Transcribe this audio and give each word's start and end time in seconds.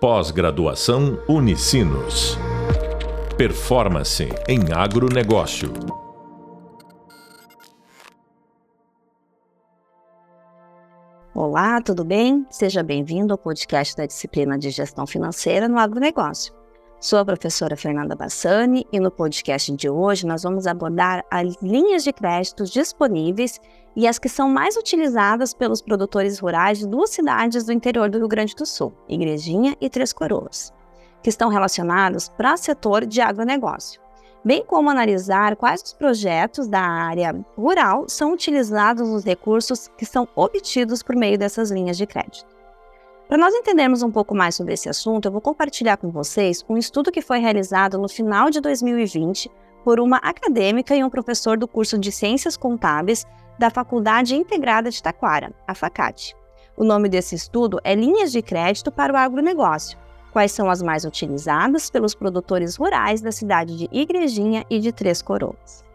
Pós-graduação 0.00 1.20
Unicinos. 1.28 2.38
Performance 3.36 4.28
em 4.46 4.72
agronegócio. 4.72 5.72
Olá, 11.34 11.82
tudo 11.82 12.04
bem? 12.04 12.46
Seja 12.48 12.80
bem-vindo 12.80 13.34
ao 13.34 13.38
podcast 13.38 13.96
da 13.96 14.06
disciplina 14.06 14.56
de 14.56 14.70
Gestão 14.70 15.04
Financeira 15.04 15.66
no 15.66 15.76
Agronegócio. 15.76 16.54
Sou 17.00 17.20
a 17.20 17.24
professora 17.24 17.76
Fernanda 17.76 18.16
Bassani 18.16 18.84
e 18.92 18.98
no 18.98 19.08
podcast 19.08 19.70
de 19.70 19.88
hoje 19.88 20.26
nós 20.26 20.42
vamos 20.42 20.66
abordar 20.66 21.24
as 21.30 21.54
linhas 21.62 22.02
de 22.02 22.12
créditos 22.12 22.70
disponíveis 22.70 23.60
e 23.94 24.08
as 24.08 24.18
que 24.18 24.28
são 24.28 24.48
mais 24.48 24.76
utilizadas 24.76 25.54
pelos 25.54 25.80
produtores 25.80 26.40
rurais 26.40 26.80
de 26.80 26.88
duas 26.88 27.10
cidades 27.10 27.62
do 27.62 27.72
interior 27.72 28.10
do 28.10 28.18
Rio 28.18 28.26
Grande 28.26 28.56
do 28.56 28.66
Sul, 28.66 28.92
Igrejinha 29.08 29.76
e 29.80 29.88
Três 29.88 30.12
Coroas, 30.12 30.74
que 31.22 31.30
estão 31.30 31.48
relacionados 31.48 32.28
para 32.30 32.54
o 32.54 32.56
setor 32.56 33.06
de 33.06 33.20
agronegócio, 33.20 34.00
bem 34.44 34.64
como 34.64 34.90
analisar 34.90 35.54
quais 35.54 35.80
os 35.80 35.92
projetos 35.92 36.66
da 36.66 36.80
área 36.80 37.32
rural 37.56 38.08
são 38.08 38.32
utilizados 38.32 39.08
nos 39.08 39.22
recursos 39.22 39.86
que 39.96 40.04
são 40.04 40.26
obtidos 40.34 41.00
por 41.04 41.14
meio 41.14 41.38
dessas 41.38 41.70
linhas 41.70 41.96
de 41.96 42.08
crédito. 42.08 42.57
Para 43.28 43.36
nós 43.36 43.54
entendermos 43.54 44.02
um 44.02 44.10
pouco 44.10 44.34
mais 44.34 44.54
sobre 44.54 44.72
esse 44.72 44.88
assunto, 44.88 45.26
eu 45.26 45.32
vou 45.32 45.42
compartilhar 45.42 45.98
com 45.98 46.10
vocês 46.10 46.64
um 46.66 46.78
estudo 46.78 47.12
que 47.12 47.20
foi 47.20 47.38
realizado 47.38 47.98
no 47.98 48.08
final 48.08 48.48
de 48.48 48.58
2020 48.58 49.50
por 49.84 50.00
uma 50.00 50.16
acadêmica 50.16 50.96
e 50.96 51.04
um 51.04 51.10
professor 51.10 51.58
do 51.58 51.68
curso 51.68 51.98
de 51.98 52.10
Ciências 52.10 52.56
Contábeis 52.56 53.26
da 53.58 53.68
Faculdade 53.68 54.34
Integrada 54.34 54.90
de 54.90 55.02
Taquara, 55.02 55.52
a 55.66 55.74
FACAT. 55.74 56.34
O 56.74 56.84
nome 56.84 57.06
desse 57.06 57.34
estudo 57.34 57.78
é 57.84 57.94
Linhas 57.94 58.32
de 58.32 58.40
Crédito 58.40 58.90
para 58.90 59.12
o 59.12 59.16
Agronegócio. 59.16 59.98
Quais 60.32 60.52
são 60.52 60.70
as 60.70 60.80
mais 60.80 61.04
utilizadas 61.04 61.90
pelos 61.90 62.14
produtores 62.14 62.76
rurais 62.76 63.20
da 63.20 63.30
cidade 63.30 63.76
de 63.76 63.88
Igrejinha 63.92 64.64
e 64.70 64.78
de 64.78 64.90
Três 64.90 65.20
Coroas? 65.20 65.87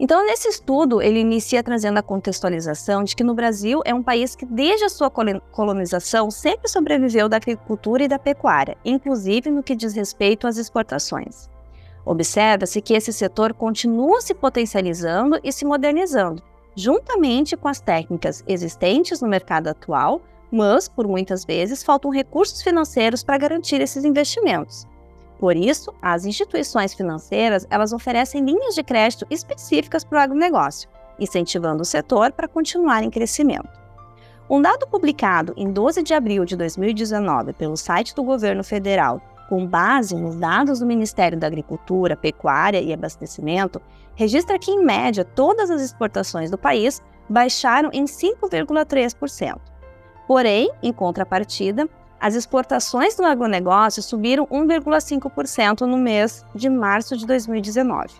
Então, 0.00 0.24
nesse 0.26 0.48
estudo, 0.48 1.00
ele 1.00 1.20
inicia 1.20 1.62
trazendo 1.62 1.98
a 1.98 2.02
contextualização 2.02 3.04
de 3.04 3.14
que 3.14 3.22
no 3.22 3.34
Brasil 3.34 3.80
é 3.84 3.94
um 3.94 4.02
país 4.02 4.34
que, 4.34 4.44
desde 4.44 4.84
a 4.84 4.88
sua 4.88 5.10
colonização, 5.10 6.30
sempre 6.30 6.68
sobreviveu 6.68 7.28
da 7.28 7.36
agricultura 7.36 8.02
e 8.02 8.08
da 8.08 8.18
pecuária, 8.18 8.76
inclusive 8.84 9.50
no 9.50 9.62
que 9.62 9.76
diz 9.76 9.94
respeito 9.94 10.46
às 10.46 10.56
exportações. 10.56 11.48
Observa-se 12.04 12.80
que 12.80 12.94
esse 12.94 13.12
setor 13.12 13.54
continua 13.54 14.20
se 14.20 14.34
potencializando 14.34 15.38
e 15.44 15.52
se 15.52 15.64
modernizando, 15.64 16.42
juntamente 16.74 17.56
com 17.56 17.68
as 17.68 17.80
técnicas 17.80 18.42
existentes 18.48 19.20
no 19.20 19.28
mercado 19.28 19.68
atual, 19.68 20.20
mas, 20.50 20.88
por 20.88 21.06
muitas 21.06 21.44
vezes, 21.44 21.82
faltam 21.84 22.10
recursos 22.10 22.60
financeiros 22.60 23.22
para 23.22 23.38
garantir 23.38 23.80
esses 23.80 24.04
investimentos. 24.04 24.86
Por 25.42 25.56
isso, 25.56 25.92
as 26.00 26.24
instituições 26.24 26.94
financeiras 26.94 27.66
elas 27.68 27.92
oferecem 27.92 28.44
linhas 28.44 28.76
de 28.76 28.82
crédito 28.84 29.26
específicas 29.28 30.04
para 30.04 30.18
o 30.18 30.20
agronegócio, 30.20 30.88
incentivando 31.18 31.82
o 31.82 31.84
setor 31.84 32.30
para 32.30 32.46
continuar 32.46 33.02
em 33.02 33.10
crescimento. 33.10 33.68
Um 34.48 34.62
dado 34.62 34.86
publicado 34.86 35.52
em 35.56 35.72
12 35.72 36.00
de 36.04 36.14
abril 36.14 36.44
de 36.44 36.54
2019 36.54 37.54
pelo 37.54 37.76
site 37.76 38.14
do 38.14 38.22
governo 38.22 38.62
federal, 38.62 39.20
com 39.48 39.66
base 39.66 40.14
nos 40.14 40.36
dados 40.36 40.78
do 40.78 40.86
Ministério 40.86 41.36
da 41.36 41.48
Agricultura, 41.48 42.16
Pecuária 42.16 42.80
e 42.80 42.92
Abastecimento, 42.92 43.82
registra 44.14 44.60
que, 44.60 44.70
em 44.70 44.84
média, 44.84 45.24
todas 45.24 45.72
as 45.72 45.82
exportações 45.82 46.52
do 46.52 46.56
país 46.56 47.02
baixaram 47.28 47.90
em 47.92 48.04
5,3%. 48.04 49.58
Porém, 50.28 50.70
em 50.80 50.92
contrapartida, 50.92 51.88
as 52.22 52.36
exportações 52.36 53.16
do 53.16 53.24
agronegócio 53.24 54.00
subiram 54.00 54.46
1,5% 54.46 55.80
no 55.80 55.96
mês 55.96 56.46
de 56.54 56.70
março 56.70 57.16
de 57.16 57.26
2019. 57.26 58.14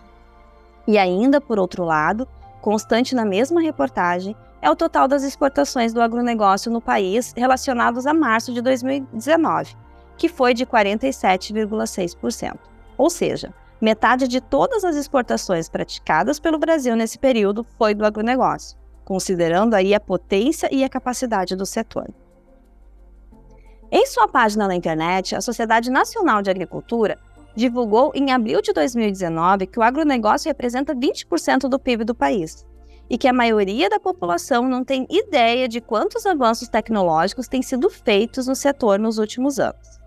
E 0.85 0.97
ainda, 0.97 1.39
por 1.39 1.57
outro 1.57 1.85
lado, 1.85 2.27
constante 2.61 3.15
na 3.15 3.23
mesma 3.23 3.61
reportagem, 3.61 4.35
é 4.61 4.69
o 4.69 4.75
total 4.75 5.07
das 5.07 5.23
exportações 5.23 5.93
do 5.93 6.01
agronegócio 6.01 6.69
no 6.69 6.81
país 6.81 7.33
relacionados 7.33 8.05
a 8.05 8.13
março 8.13 8.53
de 8.53 8.61
2019, 8.61 9.73
que 10.17 10.27
foi 10.27 10.53
de 10.53 10.65
47,6%. 10.65 12.57
Ou 12.97 13.09
seja, 13.09 13.53
metade 13.79 14.27
de 14.27 14.41
todas 14.41 14.83
as 14.83 14.97
exportações 14.97 15.69
praticadas 15.69 16.41
pelo 16.41 16.59
Brasil 16.59 16.93
nesse 16.97 17.17
período 17.17 17.65
foi 17.77 17.93
do 17.93 18.05
agronegócio, 18.05 18.77
considerando 19.05 19.75
aí 19.75 19.93
a 19.93 19.99
potência 19.99 20.67
e 20.73 20.83
a 20.83 20.89
capacidade 20.89 21.55
do 21.55 21.65
setor. 21.65 22.09
Em 23.95 24.07
sua 24.07 24.27
página 24.27 24.67
na 24.67 24.75
internet, 24.75 25.35
a 25.35 25.39
Sociedade 25.39 25.91
Nacional 25.91 26.41
de 26.41 26.49
Agricultura 26.49 27.15
divulgou 27.55 28.11
em 28.15 28.31
abril 28.31 28.59
de 28.59 28.73
2019 28.73 29.67
que 29.67 29.77
o 29.77 29.83
agronegócio 29.83 30.49
representa 30.49 30.95
20% 30.95 31.69
do 31.69 31.77
PIB 31.77 32.03
do 32.03 32.15
país 32.15 32.65
e 33.07 33.19
que 33.19 33.27
a 33.27 33.33
maioria 33.33 33.91
da 33.91 33.99
população 33.99 34.67
não 34.67 34.83
tem 34.83 35.05
ideia 35.11 35.67
de 35.67 35.79
quantos 35.79 36.25
avanços 36.25 36.67
tecnológicos 36.67 37.47
têm 37.47 37.61
sido 37.61 37.87
feitos 37.87 38.47
no 38.47 38.55
setor 38.55 38.97
nos 38.97 39.19
últimos 39.19 39.59
anos. 39.59 39.99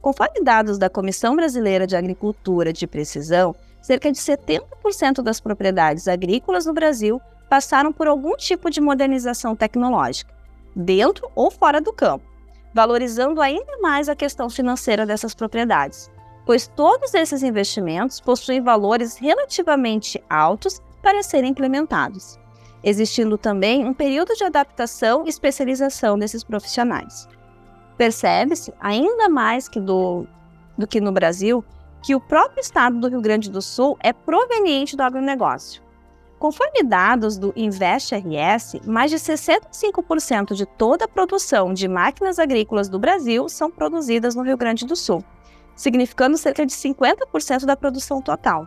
Conforme 0.00 0.44
dados 0.44 0.78
da 0.78 0.88
Comissão 0.88 1.34
Brasileira 1.34 1.84
de 1.84 1.96
Agricultura 1.96 2.72
de 2.72 2.86
Precisão, 2.86 3.56
cerca 3.80 4.12
de 4.12 4.18
70% 4.18 5.20
das 5.20 5.40
propriedades 5.40 6.06
agrícolas 6.06 6.64
no 6.64 6.72
Brasil 6.72 7.20
passaram 7.50 7.92
por 7.92 8.06
algum 8.06 8.36
tipo 8.36 8.70
de 8.70 8.80
modernização 8.80 9.56
tecnológica, 9.56 10.32
dentro 10.76 11.28
ou 11.34 11.50
fora 11.50 11.80
do 11.80 11.92
campo 11.92 12.30
valorizando 12.74 13.40
ainda 13.40 13.78
mais 13.80 14.08
a 14.08 14.16
questão 14.16 14.48
financeira 14.48 15.04
dessas 15.04 15.34
propriedades, 15.34 16.10
pois 16.44 16.66
todos 16.66 17.14
esses 17.14 17.42
investimentos 17.42 18.20
possuem 18.20 18.60
valores 18.60 19.16
relativamente 19.16 20.22
altos 20.28 20.80
para 21.02 21.22
serem 21.22 21.50
implementados, 21.50 22.38
existindo 22.82 23.36
também 23.36 23.86
um 23.86 23.94
período 23.94 24.34
de 24.34 24.44
adaptação 24.44 25.24
e 25.24 25.28
especialização 25.28 26.18
desses 26.18 26.42
profissionais. 26.42 27.28
Percebe-se, 27.96 28.72
ainda 28.80 29.28
mais 29.28 29.68
que 29.68 29.78
do, 29.78 30.26
do 30.76 30.86
que 30.86 31.00
no 31.00 31.12
Brasil, 31.12 31.64
que 32.02 32.14
o 32.14 32.20
próprio 32.20 32.60
estado 32.60 32.98
do 32.98 33.08
Rio 33.08 33.20
Grande 33.20 33.50
do 33.50 33.62
Sul 33.62 33.96
é 34.00 34.12
proveniente 34.12 34.96
do 34.96 35.02
agronegócio, 35.02 35.82
Conforme 36.42 36.82
dados 36.82 37.38
do 37.38 37.52
InvestRS, 37.54 38.80
mais 38.84 39.12
de 39.12 39.16
65% 39.16 40.54
de 40.54 40.66
toda 40.66 41.04
a 41.04 41.08
produção 41.08 41.72
de 41.72 41.86
máquinas 41.86 42.36
agrícolas 42.40 42.88
do 42.88 42.98
Brasil 42.98 43.48
são 43.48 43.70
produzidas 43.70 44.34
no 44.34 44.42
Rio 44.42 44.56
Grande 44.56 44.84
do 44.84 44.96
Sul, 44.96 45.22
significando 45.76 46.36
cerca 46.36 46.66
de 46.66 46.72
50% 46.72 47.64
da 47.64 47.76
produção 47.76 48.20
total. 48.20 48.66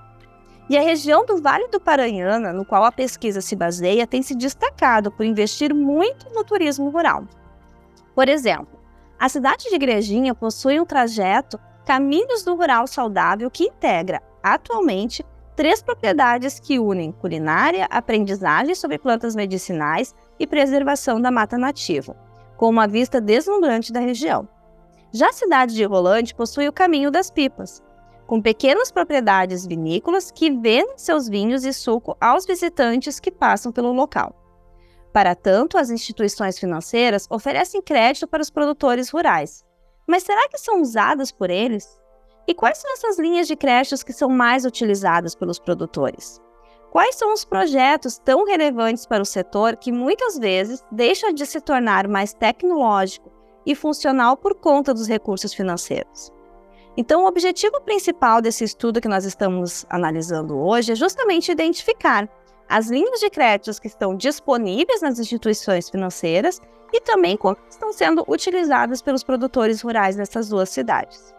E 0.69 0.78
a 0.78 0.81
região 0.81 1.25
do 1.25 1.41
Vale 1.41 1.68
do 1.68 1.81
Paranhana, 1.81 2.53
no 2.53 2.63
qual 2.63 2.86
a 2.86 2.94
pesquisa 2.94 3.41
se 3.41 3.58
baseia, 3.58 4.07
tem 4.07 4.22
se 4.22 4.36
destacado 4.36 5.12
por 5.12 5.25
investir 5.25 5.74
muito 5.74 6.34
no 6.34 6.46
turismo 6.46 6.88
rural. 6.88 7.25
Por 8.16 8.30
exemplo, 8.30 8.80
a 9.19 9.28
cidade 9.28 9.68
de 9.68 9.75
Igrejinha 9.75 10.34
possui 10.34 10.80
um 10.80 10.86
trajeto 10.86 11.59
Caminhos 11.86 12.42
do 12.42 12.56
Rural 12.56 12.88
Saudável 12.88 13.52
que 13.52 13.66
integra, 13.66 14.24
atualmente, 14.42 15.25
três 15.56 15.82
propriedades 15.82 16.60
que 16.60 16.80
unem 16.80 17.12
culinária, 17.12 17.88
aprendizagem 17.90 18.76
sobre 18.76 18.98
plantas 18.98 19.36
medicinais 19.36 20.14
e 20.40 20.46
preservação 20.46 21.22
da 21.22 21.32
mata 21.32 21.58
nativa, 21.58 22.16
com 22.58 22.70
uma 22.70 22.88
vista 22.88 23.22
deslumbrante 23.22 23.94
da 23.94 24.00
região. 24.00 24.48
Já 25.12 25.30
a 25.30 25.34
cidade 25.34 25.74
de 25.74 25.84
Rolante 25.86 26.36
possui 26.36 26.68
o 26.68 26.74
Caminho 26.74 27.10
das 27.10 27.32
Pipas, 27.32 27.82
com 28.28 28.42
pequenas 28.42 28.92
propriedades 28.92 29.66
vinícolas 29.66 30.32
que 30.32 30.52
vendem 30.52 30.98
seus 30.98 31.30
vinhos 31.30 31.64
e 31.64 31.72
suco 31.72 32.18
aos 32.20 32.46
visitantes 32.46 33.20
que 33.20 33.32
passam 33.32 33.72
pelo 33.72 33.94
local. 33.94 34.36
Para 35.14 35.34
tanto, 35.34 35.78
as 35.78 35.90
instituições 35.90 36.60
financeiras 36.60 37.28
oferecem 37.30 37.82
crédito 37.82 38.28
para 38.28 38.42
os 38.42 38.50
produtores 38.50 39.10
rurais. 39.10 39.63
Mas 40.06 40.24
será 40.24 40.50
que 40.50 40.58
são 40.58 40.81
usadas 40.81 41.31
por 41.31 41.50
eles? 41.50 41.88
E 42.47 42.53
quais 42.53 42.77
são 42.77 42.92
essas 42.94 43.18
linhas 43.18 43.47
de 43.47 43.56
créditos 43.56 44.03
que 44.03 44.13
são 44.13 44.30
mais 44.30 44.65
utilizadas 44.65 45.33
pelos 45.33 45.57
produtores? 45.57 46.39
Quais 46.92 47.15
são 47.15 47.33
os 47.33 47.44
projetos 47.44 48.18
tão 48.19 48.45
relevantes 48.45 49.06
para 49.06 49.21
o 49.21 49.25
setor 49.25 49.75
que 49.75 49.92
muitas 49.92 50.38
vezes 50.38 50.83
deixam 50.92 51.33
de 51.33 51.45
se 51.45 51.59
tornar 51.59 52.07
mais 52.07 52.33
tecnológico 52.33 53.31
e 53.65 53.75
funcional 53.75 54.38
por 54.38 54.56
conta 54.56 54.94
dos 54.94 55.07
recursos 55.07 55.53
financeiros? 55.53 56.31
Então, 56.95 57.24
o 57.24 57.27
objetivo 57.27 57.81
principal 57.81 58.42
desse 58.42 58.63
estudo 58.63 59.01
que 59.01 59.07
nós 59.07 59.25
estamos 59.25 59.86
analisando 59.89 60.57
hoje 60.57 60.94
é 60.94 60.95
justamente 60.95 61.51
identificar 61.51 62.30
as 62.69 62.88
linhas 62.88 63.19
de 63.19 63.30
créditos 63.30 63.80
que 63.80 63.88
estão 63.88 64.15
disponíveis 64.15 65.01
nas 65.01 65.19
instituições 65.19 65.89
financeiras 65.89 66.62
e 66.94 67.01
também 67.01 67.36
como 67.36 67.57
estão 67.69 67.91
sendo 67.91 68.24
utilizadas 68.27 69.01
pelos 69.01 69.24
produtores 69.24 69.81
rurais 69.81 70.15
nessas 70.15 70.48
duas 70.48 70.69
cidades. 70.69 71.36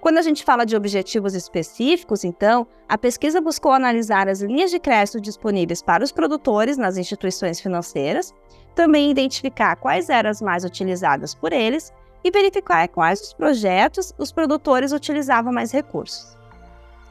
Quando 0.00 0.16
a 0.16 0.22
gente 0.22 0.44
fala 0.44 0.64
de 0.64 0.74
objetivos 0.74 1.34
específicos, 1.34 2.24
então, 2.24 2.66
a 2.88 2.96
pesquisa 2.96 3.38
buscou 3.38 3.70
analisar 3.70 4.28
as 4.28 4.40
linhas 4.40 4.70
de 4.70 4.78
crédito 4.78 5.20
disponíveis 5.20 5.82
para 5.82 6.02
os 6.02 6.10
produtores 6.10 6.78
nas 6.78 6.96
instituições 6.96 7.60
financeiras, 7.60 8.32
também 8.74 9.10
identificar 9.10 9.76
quais 9.76 10.08
eram 10.08 10.30
as 10.30 10.40
mais 10.40 10.64
utilizadas 10.64 11.34
por 11.34 11.52
eles 11.52 11.92
e 12.24 12.30
verificar 12.30 12.88
quais 12.88 13.20
os 13.20 13.34
projetos 13.34 14.14
os 14.16 14.32
produtores 14.32 14.92
utilizavam 14.92 15.52
mais 15.52 15.70
recursos. 15.70 16.34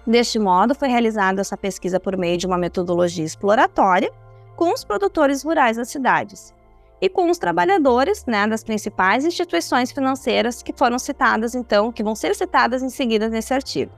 Deste 0.06 0.40
modo, 0.40 0.74
foi 0.74 0.88
realizada 0.88 1.42
essa 1.42 1.56
pesquisa 1.56 2.00
por 2.00 2.18
meio 2.18 2.38
de 2.38 2.48
uma 2.48 2.58
metodologia 2.58 3.26
exploratória 3.26 4.12
com 4.56 4.74
os 4.74 4.84
produtores 4.84 5.44
rurais 5.44 5.78
das 5.78 5.90
cidades 5.90 6.54
e 7.02 7.08
com 7.08 7.30
os 7.30 7.38
trabalhadores 7.38 8.26
né, 8.26 8.46
das 8.48 8.64
principais 8.64 9.26
instituições 9.26 9.92
financeiras 9.92 10.62
que 10.62 10.74
foram 10.74 11.00
citadas, 11.00 11.56
então, 11.56 11.92
que 11.92 12.04
vão 12.04 12.16
ser 12.16 12.36
citadas 12.36 12.84
em 12.84 12.90
seguida 12.90 13.30
nesse 13.30 13.54
artigo. 13.54 13.92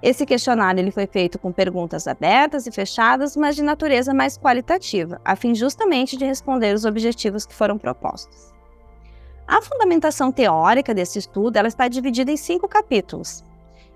Esse 0.00 0.24
questionário 0.24 0.80
ele 0.80 0.92
foi 0.92 1.06
feito 1.06 1.38
com 1.38 1.52
perguntas 1.52 2.06
abertas 2.06 2.66
e 2.66 2.72
fechadas, 2.72 3.36
mas 3.36 3.56
de 3.56 3.62
natureza 3.62 4.14
mais 4.14 4.38
qualitativa, 4.38 5.20
a 5.24 5.34
fim 5.34 5.54
justamente 5.54 6.16
de 6.16 6.24
responder 6.24 6.74
os 6.74 6.84
objetivos 6.84 7.44
que 7.44 7.54
foram 7.54 7.76
propostos. 7.76 8.52
A 9.46 9.60
fundamentação 9.62 10.30
teórica 10.30 10.94
desse 10.94 11.18
estudo 11.18 11.56
ela 11.56 11.68
está 11.68 11.88
dividida 11.88 12.30
em 12.30 12.36
cinco 12.36 12.68
capítulos, 12.68 13.42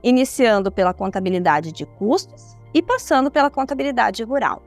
iniciando 0.03 0.73
pela 0.73 0.95
contabilidade 0.95 1.71
de 1.71 1.87
custos 1.87 2.57
e 2.75 2.83
passando 2.83 3.31
pela 3.31 3.51
contabilidade 3.51 4.25
rural. 4.25 4.63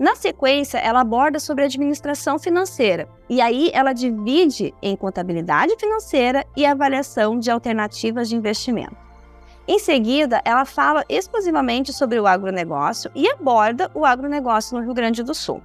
Na 0.00 0.16
sequência, 0.16 0.78
ela 0.78 1.02
aborda 1.02 1.38
sobre 1.38 1.62
administração 1.62 2.38
financeira, 2.38 3.06
e 3.28 3.38
aí 3.38 3.70
ela 3.74 3.92
divide 3.92 4.72
em 4.80 4.96
contabilidade 4.96 5.76
financeira 5.78 6.42
e 6.56 6.64
avaliação 6.64 7.38
de 7.38 7.50
alternativas 7.50 8.26
de 8.26 8.34
investimento. 8.34 8.96
Em 9.68 9.78
seguida, 9.78 10.40
ela 10.42 10.64
fala 10.64 11.04
exclusivamente 11.06 11.92
sobre 11.92 12.18
o 12.18 12.26
agronegócio 12.26 13.10
e 13.14 13.28
aborda 13.28 13.90
o 13.92 14.06
agronegócio 14.06 14.74
no 14.74 14.82
Rio 14.82 14.94
Grande 14.94 15.22
do 15.22 15.34
Sul. 15.34 15.62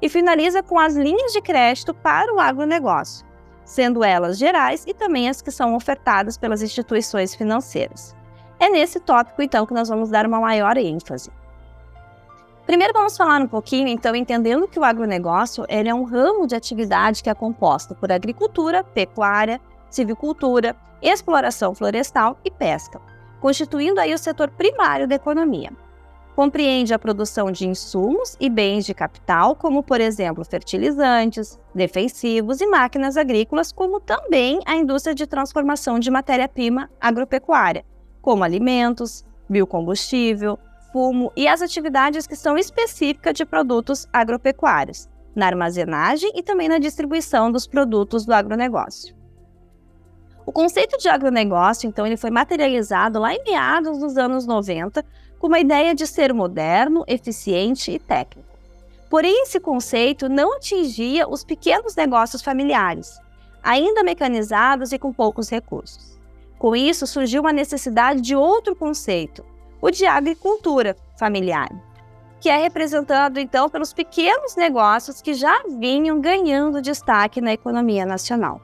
E 0.00 0.08
finaliza 0.08 0.62
com 0.62 0.78
as 0.78 0.96
linhas 0.96 1.34
de 1.34 1.42
crédito 1.42 1.92
para 1.92 2.32
o 2.32 2.40
agronegócio, 2.40 3.26
sendo 3.66 4.02
elas 4.02 4.38
gerais 4.38 4.84
e 4.86 4.94
também 4.94 5.28
as 5.28 5.42
que 5.42 5.50
são 5.50 5.76
ofertadas 5.76 6.38
pelas 6.38 6.62
instituições 6.62 7.34
financeiras. 7.34 8.16
É 8.58 8.70
nesse 8.70 8.98
tópico, 8.98 9.42
então, 9.42 9.66
que 9.66 9.74
nós 9.74 9.90
vamos 9.90 10.08
dar 10.08 10.26
uma 10.26 10.40
maior 10.40 10.78
ênfase. 10.78 11.30
Primeiro 12.66 12.94
vamos 12.94 13.14
falar 13.14 13.42
um 13.42 13.46
pouquinho, 13.46 13.88
então, 13.88 14.16
entendendo 14.16 14.66
que 14.66 14.78
o 14.78 14.84
agronegócio 14.84 15.66
ele 15.68 15.88
é 15.88 15.94
um 15.94 16.04
ramo 16.04 16.46
de 16.46 16.54
atividade 16.54 17.22
que 17.22 17.28
é 17.28 17.34
composto 17.34 17.94
por 17.94 18.10
agricultura, 18.10 18.82
pecuária, 18.82 19.60
civicultura, 19.90 20.74
exploração 21.02 21.74
florestal 21.74 22.38
e 22.42 22.50
pesca, 22.50 23.00
constituindo 23.38 24.00
aí 24.00 24.14
o 24.14 24.18
setor 24.18 24.48
primário 24.48 25.06
da 25.06 25.14
economia. 25.14 25.72
Compreende 26.34 26.94
a 26.94 26.98
produção 26.98 27.52
de 27.52 27.68
insumos 27.68 28.34
e 28.40 28.48
bens 28.48 28.86
de 28.86 28.94
capital, 28.94 29.54
como, 29.54 29.82
por 29.82 30.00
exemplo, 30.00 30.42
fertilizantes, 30.42 31.60
defensivos 31.74 32.62
e 32.62 32.66
máquinas 32.66 33.18
agrícolas, 33.18 33.70
como 33.70 34.00
também 34.00 34.58
a 34.64 34.74
indústria 34.74 35.14
de 35.14 35.26
transformação 35.26 35.98
de 35.98 36.10
matéria-prima 36.10 36.90
agropecuária, 36.98 37.84
como 38.22 38.42
alimentos, 38.42 39.22
biocombustível, 39.48 40.58
fumo 40.94 41.32
e 41.34 41.48
as 41.48 41.60
atividades 41.60 42.24
que 42.24 42.36
são 42.36 42.56
específicas 42.56 43.34
de 43.34 43.44
produtos 43.44 44.06
agropecuários, 44.12 45.08
na 45.34 45.46
armazenagem 45.46 46.30
e 46.36 46.40
também 46.40 46.68
na 46.68 46.78
distribuição 46.78 47.50
dos 47.50 47.66
produtos 47.66 48.24
do 48.24 48.32
agronegócio. 48.32 49.12
O 50.46 50.52
conceito 50.52 50.96
de 50.96 51.08
agronegócio, 51.08 51.88
então, 51.88 52.06
ele 52.06 52.16
foi 52.16 52.30
materializado 52.30 53.18
lá 53.18 53.34
em 53.34 53.42
meados 53.42 53.98
dos 53.98 54.16
anos 54.16 54.46
90 54.46 55.04
com 55.40 55.48
uma 55.48 55.58
ideia 55.58 55.96
de 55.96 56.06
ser 56.06 56.32
moderno, 56.32 57.02
eficiente 57.08 57.90
e 57.90 57.98
técnico. 57.98 58.48
Porém, 59.10 59.42
esse 59.42 59.58
conceito 59.58 60.28
não 60.28 60.54
atingia 60.54 61.28
os 61.28 61.42
pequenos 61.42 61.96
negócios 61.96 62.40
familiares, 62.40 63.18
ainda 63.60 64.04
mecanizados 64.04 64.92
e 64.92 64.98
com 64.98 65.12
poucos 65.12 65.50
recursos. 65.50 66.16
Com 66.56 66.76
isso, 66.76 67.04
surgiu 67.04 67.40
uma 67.40 67.52
necessidade 67.52 68.20
de 68.20 68.36
outro 68.36 68.76
conceito, 68.76 69.44
o 69.84 69.90
de 69.90 70.06
agricultura 70.06 70.96
familiar, 71.14 71.68
que 72.40 72.48
é 72.48 72.56
representado 72.56 73.38
então 73.38 73.68
pelos 73.68 73.92
pequenos 73.92 74.56
negócios 74.56 75.20
que 75.20 75.34
já 75.34 75.62
vinham 75.78 76.22
ganhando 76.22 76.80
destaque 76.80 77.38
na 77.38 77.52
economia 77.52 78.06
nacional. 78.06 78.62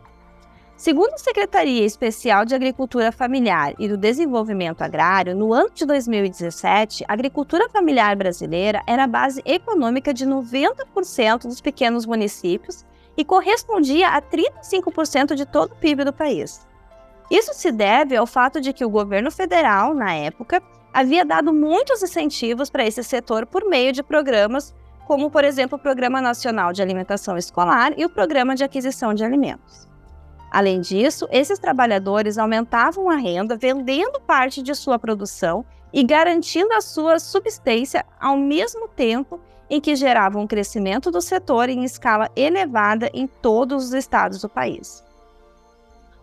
Segundo 0.79 1.13
a 1.13 1.19
Secretaria 1.19 1.85
Especial 1.85 2.47
de 2.47 2.55
Agricultura 2.55 3.13
Familiar 3.13 3.75
e 3.79 3.87
do 3.87 3.99
Desenvolvimento 3.99 4.81
Agrário, 4.81 5.37
no 5.37 5.53
ano 5.53 5.69
de 5.75 5.85
2017, 5.85 7.05
a 7.07 7.13
agricultura 7.13 7.69
familiar 7.69 8.17
brasileira 8.17 8.83
era 8.87 9.05
a 9.05 9.07
base 9.07 9.43
econômica 9.45 10.15
de 10.15 10.25
90% 10.25 11.43
dos 11.43 11.61
pequenos 11.61 12.07
municípios 12.07 12.87
e 13.15 13.27
correspondia 13.27 14.09
a 14.09 14.23
35% 14.23 15.35
de 15.35 15.45
todo 15.45 15.73
o 15.73 15.77
PIB 15.77 16.03
do 16.03 16.15
país. 16.15 16.67
Isso 17.31 17.53
se 17.53 17.71
deve 17.71 18.17
ao 18.17 18.27
fato 18.27 18.59
de 18.59 18.73
que 18.73 18.87
o 18.87 18.91
governo 18.91 19.31
federal, 19.31 19.93
na 19.93 20.15
época, 20.15 20.63
havia 20.93 21.25
dado 21.25 21.53
muitos 21.53 22.03
incentivos 22.03 22.71
para 22.71 22.87
esse 22.87 23.03
setor 23.03 23.47
por 23.47 23.65
meio 23.65 23.93
de 23.93 24.03
programas 24.03 24.75
como, 25.07 25.29
por 25.29 25.45
exemplo, 25.45 25.77
o 25.77 25.81
Programa 25.81 26.21
Nacional 26.21 26.73
de 26.73 26.81
Alimentação 26.81 27.37
Escolar 27.37 27.93
e 27.97 28.05
o 28.05 28.09
Programa 28.09 28.55
de 28.55 28.63
Aquisição 28.63 29.13
de 29.13 29.25
Alimentos. 29.25 29.89
Além 30.53 30.81
disso, 30.81 31.29
esses 31.33 31.59
trabalhadores 31.59 32.39
aumentavam 32.39 33.11
a 33.11 33.17
renda 33.17 33.57
vendendo 33.57 34.21
parte 34.21 34.63
de 34.63 34.75
sua 34.75 34.99
produção 34.99 35.65
e 35.93 36.05
garantindo 36.05 36.73
a 36.73 36.81
sua 36.81 37.19
subsistência 37.19 38.05
ao 38.21 38.37
mesmo 38.37 38.87
tempo 38.87 39.41
em 39.69 39.81
que 39.81 39.97
geravam 39.97 40.43
um 40.43 40.47
crescimento 40.47 41.11
do 41.11 41.21
setor 41.21 41.69
em 41.69 41.85
escala 41.85 42.29
elevada 42.35 43.11
em 43.15 43.27
todos 43.27 43.87
os 43.87 43.93
estados 43.93 44.41
do 44.41 44.49
país. 44.49 45.05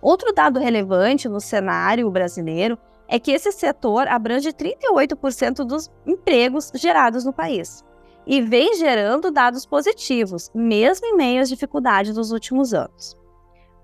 Outro 0.02 0.34
dado 0.34 0.60
relevante 0.60 1.28
no 1.28 1.42
cenário 1.42 2.10
brasileiro 2.10 2.78
é 3.08 3.20
que 3.20 3.32
esse 3.32 3.52
setor 3.52 4.08
abrange 4.08 4.52
38% 4.52 5.64
dos 5.66 5.90
empregos 6.06 6.72
gerados 6.76 7.24
no 7.24 7.34
país 7.34 7.84
e 8.26 8.42
vem 8.42 8.76
gerando 8.76 9.32
dados 9.32 9.66
positivos, 9.66 10.52
mesmo 10.54 11.08
em 11.08 11.16
meio 11.16 11.42
às 11.42 11.48
dificuldades 11.48 12.14
dos 12.14 12.32
últimos 12.32 12.74
anos. 12.74 13.16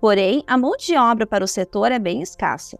Porém, 0.00 0.44
a 0.46 0.58
mão 0.58 0.76
de 0.76 0.94
obra 0.96 1.26
para 1.26 1.42
o 1.44 1.48
setor 1.48 1.90
é 1.90 1.98
bem 1.98 2.20
escassa. 2.20 2.78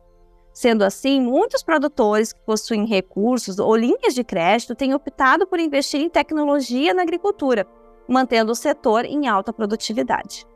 Sendo 0.52 0.84
assim, 0.84 1.20
muitos 1.20 1.62
produtores 1.62 2.32
que 2.32 2.40
possuem 2.44 2.86
recursos 2.86 3.58
ou 3.58 3.74
linhas 3.74 4.14
de 4.14 4.22
crédito 4.22 4.74
têm 4.74 4.94
optado 4.94 5.46
por 5.46 5.58
investir 5.58 6.00
em 6.00 6.10
tecnologia 6.10 6.92
na 6.92 7.02
agricultura, 7.02 7.66
mantendo 8.06 8.52
o 8.52 8.54
setor 8.54 9.06
em 9.06 9.26
alta 9.26 9.52
produtividade. 9.52 10.46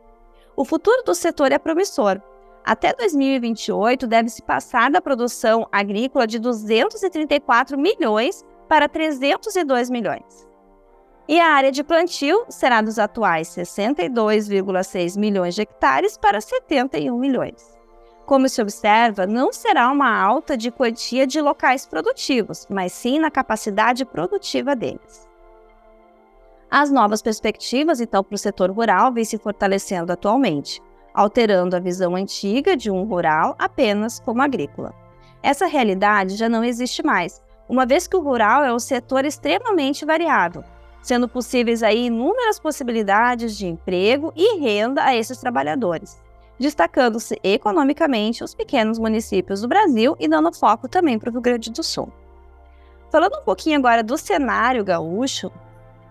O 0.54 0.64
futuro 0.64 1.02
do 1.04 1.14
setor 1.14 1.52
é 1.52 1.58
promissor, 1.58 2.20
até 2.68 2.92
2028, 2.92 4.06
deve-se 4.06 4.42
passar 4.42 4.90
da 4.90 5.00
produção 5.00 5.66
agrícola 5.72 6.26
de 6.26 6.38
234 6.38 7.78
milhões 7.78 8.44
para 8.68 8.86
302 8.86 9.88
milhões. 9.88 10.46
E 11.26 11.40
a 11.40 11.46
área 11.46 11.72
de 11.72 11.82
plantio 11.82 12.44
será 12.50 12.82
dos 12.82 12.98
atuais 12.98 13.48
62,6 13.48 15.18
milhões 15.18 15.54
de 15.54 15.62
hectares 15.62 16.18
para 16.18 16.42
71 16.42 17.18
milhões. 17.18 17.74
Como 18.26 18.46
se 18.50 18.60
observa, 18.60 19.26
não 19.26 19.50
será 19.50 19.90
uma 19.90 20.14
alta 20.14 20.54
de 20.54 20.70
quantia 20.70 21.26
de 21.26 21.40
locais 21.40 21.86
produtivos, 21.86 22.66
mas 22.68 22.92
sim 22.92 23.18
na 23.18 23.30
capacidade 23.30 24.04
produtiva 24.04 24.76
deles. 24.76 25.26
As 26.70 26.90
novas 26.90 27.22
perspectivas, 27.22 27.98
então, 27.98 28.22
para 28.22 28.34
o 28.34 28.38
setor 28.38 28.70
rural 28.70 29.10
vêm 29.10 29.24
se 29.24 29.38
fortalecendo 29.38 30.12
atualmente 30.12 30.82
alterando 31.18 31.74
a 31.74 31.80
visão 31.80 32.14
antiga 32.14 32.76
de 32.76 32.92
um 32.92 33.02
rural 33.02 33.56
apenas 33.58 34.20
como 34.20 34.40
agrícola. 34.40 34.94
Essa 35.42 35.66
realidade 35.66 36.36
já 36.36 36.48
não 36.48 36.62
existe 36.62 37.02
mais, 37.02 37.42
uma 37.68 37.84
vez 37.84 38.06
que 38.06 38.16
o 38.16 38.20
rural 38.20 38.62
é 38.62 38.72
um 38.72 38.78
setor 38.78 39.24
extremamente 39.24 40.04
variável, 40.04 40.62
sendo 41.02 41.28
possíveis 41.28 41.82
aí 41.82 42.06
inúmeras 42.06 42.60
possibilidades 42.60 43.58
de 43.58 43.66
emprego 43.66 44.32
e 44.36 44.60
renda 44.60 45.02
a 45.02 45.16
esses 45.16 45.38
trabalhadores, 45.38 46.22
destacando-se 46.56 47.36
economicamente 47.42 48.44
os 48.44 48.54
pequenos 48.54 48.96
municípios 48.96 49.62
do 49.62 49.66
Brasil 49.66 50.14
e 50.20 50.28
dando 50.28 50.54
foco 50.54 50.86
também 50.86 51.18
para 51.18 51.30
o 51.30 51.32
Rio 51.32 51.40
Grande 51.40 51.72
do 51.72 51.82
Sul. 51.82 52.12
Falando 53.10 53.40
um 53.40 53.44
pouquinho 53.44 53.76
agora 53.76 54.04
do 54.04 54.16
cenário 54.16 54.84
gaúcho, 54.84 55.50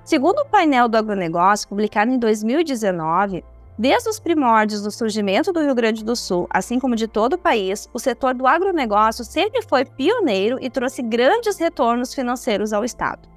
segundo 0.03 0.39
o 0.39 0.49
painel 0.49 0.89
do 0.89 0.97
agronegócio 0.97 1.69
publicado 1.69 2.11
em 2.11 2.19
2019, 2.19 3.45
Desde 3.79 4.09
os 4.09 4.19
primórdios 4.19 4.81
do 4.81 4.89
surgimento 4.89 5.53
do 5.53 5.61
Rio 5.61 5.75
Grande 5.75 6.03
do 6.03 6.15
Sul, 6.15 6.47
assim 6.49 6.79
como 6.79 6.95
de 6.95 7.07
todo 7.07 7.33
o 7.33 7.37
país, 7.37 7.87
o 7.93 7.99
setor 7.99 8.33
do 8.33 8.47
agronegócio 8.47 9.23
sempre 9.23 9.61
foi 9.61 9.85
pioneiro 9.85 10.57
e 10.59 10.67
trouxe 10.67 11.03
grandes 11.03 11.59
retornos 11.59 12.11
financeiros 12.11 12.73
ao 12.73 12.83
Estado. 12.83 13.29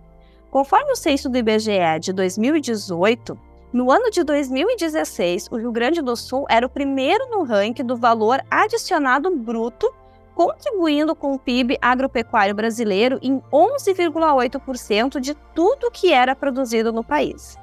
Conforme 0.51 0.93
o 0.93 0.97
censo 0.97 1.29
do 1.29 1.37
IBGE 1.37 2.01
de 2.01 2.15
2018, 2.15 3.39
no 3.71 3.91
ano 3.91 4.11
de 4.11 4.25
2016, 4.25 5.49
o 5.51 5.59
Rio 5.59 5.71
Grande 5.71 6.01
do 6.01 6.17
Sul 6.17 6.47
era 6.49 6.65
o 6.65 6.71
primeiro 6.71 7.29
no 7.29 7.43
ranking 7.43 7.85
do 7.85 7.95
valor 7.95 8.41
adicionado 8.51 9.31
bruto, 9.37 9.93
contribuindo 10.35 11.15
com 11.15 11.35
o 11.35 11.39
PIB 11.39 11.77
agropecuário 11.83 12.55
brasileiro 12.55 13.19
em 13.21 13.43
11,8% 13.53 15.21
de 15.21 15.35
tudo 15.55 15.91
que 15.91 16.15
era 16.15 16.35
produzido 16.35 16.91
no 16.91 17.05
país. 17.05 17.60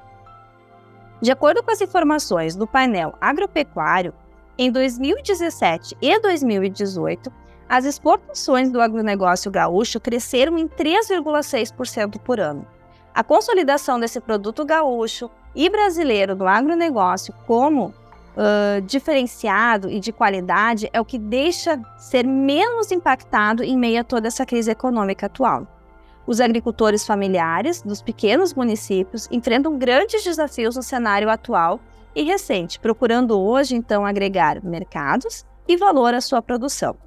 De 1.22 1.32
acordo 1.32 1.64
com 1.64 1.72
as 1.72 1.82
informações 1.82 2.56
do 2.56 2.68
painel 2.68 3.16
agropecuário, 3.20 4.14
em 4.58 4.72
2017 4.72 5.98
e 6.02 6.20
2018, 6.20 7.32
as 7.68 7.86
exportações 7.86 8.72
do 8.72 8.80
agronegócio 8.80 9.52
gaúcho 9.52 10.00
cresceram 10.00 10.58
em 10.58 10.68
3,6% 10.68 12.20
por 12.20 12.40
ano. 12.40 12.66
A 13.14 13.24
consolidação 13.24 14.00
desse 14.00 14.22
produto 14.22 14.64
gaúcho 14.64 15.30
e 15.56 15.70
brasileiro 15.70 16.36
do 16.36 16.48
agronegócio 16.48 17.34
como 17.48 17.88
uh, 17.88 18.82
diferenciado 18.84 19.90
e 19.90 20.00
de 20.00 20.12
qualidade 20.12 20.88
é 20.94 21.02
o 21.02 21.06
que 21.06 21.18
deixa 21.18 21.82
ser 21.98 22.26
menos 22.26 22.92
impactado 22.92 23.64
em 23.64 23.76
meio 23.76 24.02
a 24.02 24.04
toda 24.04 24.28
essa 24.28 24.46
crise 24.46 24.70
econômica 24.70 25.26
atual. 25.26 25.68
Os 26.28 26.42
agricultores 26.42 27.08
familiares 27.08 27.82
dos 27.82 28.02
pequenos 28.02 28.54
municípios 28.54 29.30
enfrentam 29.32 29.78
grandes 29.78 30.26
desafios 30.26 30.76
no 30.76 30.84
cenário 30.84 31.30
atual 31.30 31.80
e 32.14 32.22
recente, 32.24 32.82
procurando 32.82 33.40
hoje 33.40 33.78
então 33.78 34.06
agregar 34.06 34.62
mercados 34.62 35.46
e 35.66 35.78
valor 35.78 36.14
à 36.14 36.20
sua 36.20 36.42
produção. 36.42 36.98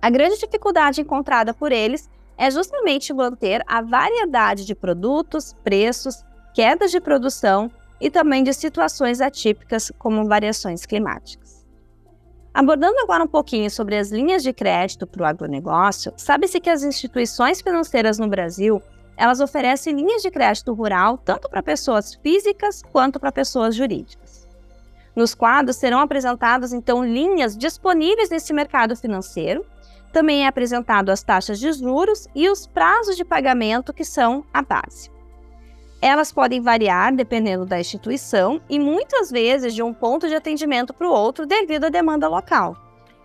A 0.00 0.08
grande 0.08 0.38
dificuldade 0.38 1.02
encontrada 1.02 1.52
por 1.52 1.72
eles 1.72 2.08
é 2.38 2.50
justamente 2.50 3.12
manter 3.12 3.62
a 3.66 3.82
variedade 3.82 4.64
de 4.64 4.74
produtos, 4.74 5.54
preços, 5.62 6.24
quedas 6.54 6.90
de 6.90 7.00
produção 7.00 7.70
e 8.00 8.10
também 8.10 8.42
de 8.42 8.54
situações 8.54 9.20
atípicas, 9.20 9.92
como 9.98 10.26
variações 10.26 10.86
climáticas. 10.86 11.43
Abordando 12.54 13.00
agora 13.00 13.24
um 13.24 13.28
pouquinho 13.28 13.68
sobre 13.68 13.98
as 13.98 14.12
linhas 14.12 14.40
de 14.40 14.52
crédito 14.52 15.08
para 15.08 15.22
o 15.22 15.26
agronegócio, 15.26 16.12
sabe-se 16.16 16.60
que 16.60 16.70
as 16.70 16.84
instituições 16.84 17.60
financeiras 17.60 18.16
no 18.16 18.28
Brasil 18.28 18.80
elas 19.16 19.40
oferecem 19.40 19.94
linhas 19.94 20.22
de 20.22 20.30
crédito 20.30 20.72
rural 20.72 21.18
tanto 21.18 21.48
para 21.50 21.62
pessoas 21.62 22.14
físicas 22.14 22.82
quanto 22.92 23.18
para 23.18 23.32
pessoas 23.32 23.74
jurídicas. 23.74 24.46
Nos 25.16 25.34
quadros 25.34 25.76
serão 25.76 25.98
apresentadas 25.98 26.72
então 26.72 27.04
linhas 27.04 27.56
disponíveis 27.56 28.30
nesse 28.30 28.52
mercado 28.52 28.96
financeiro 28.96 29.64
também 30.14 30.44
é 30.44 30.46
apresentado 30.46 31.10
as 31.10 31.24
taxas 31.24 31.58
de 31.58 31.72
juros 31.72 32.28
e 32.36 32.48
os 32.48 32.68
prazos 32.68 33.16
de 33.16 33.24
pagamento, 33.24 33.92
que 33.92 34.04
são 34.04 34.44
a 34.54 34.62
base. 34.62 35.10
Elas 36.04 36.30
podem 36.30 36.60
variar 36.60 37.16
dependendo 37.16 37.64
da 37.64 37.80
instituição 37.80 38.60
e 38.68 38.78
muitas 38.78 39.30
vezes 39.30 39.74
de 39.74 39.82
um 39.82 39.94
ponto 39.94 40.28
de 40.28 40.34
atendimento 40.34 40.92
para 40.92 41.08
o 41.08 41.10
outro 41.10 41.46
devido 41.46 41.86
à 41.86 41.88
demanda 41.88 42.28
local. 42.28 42.76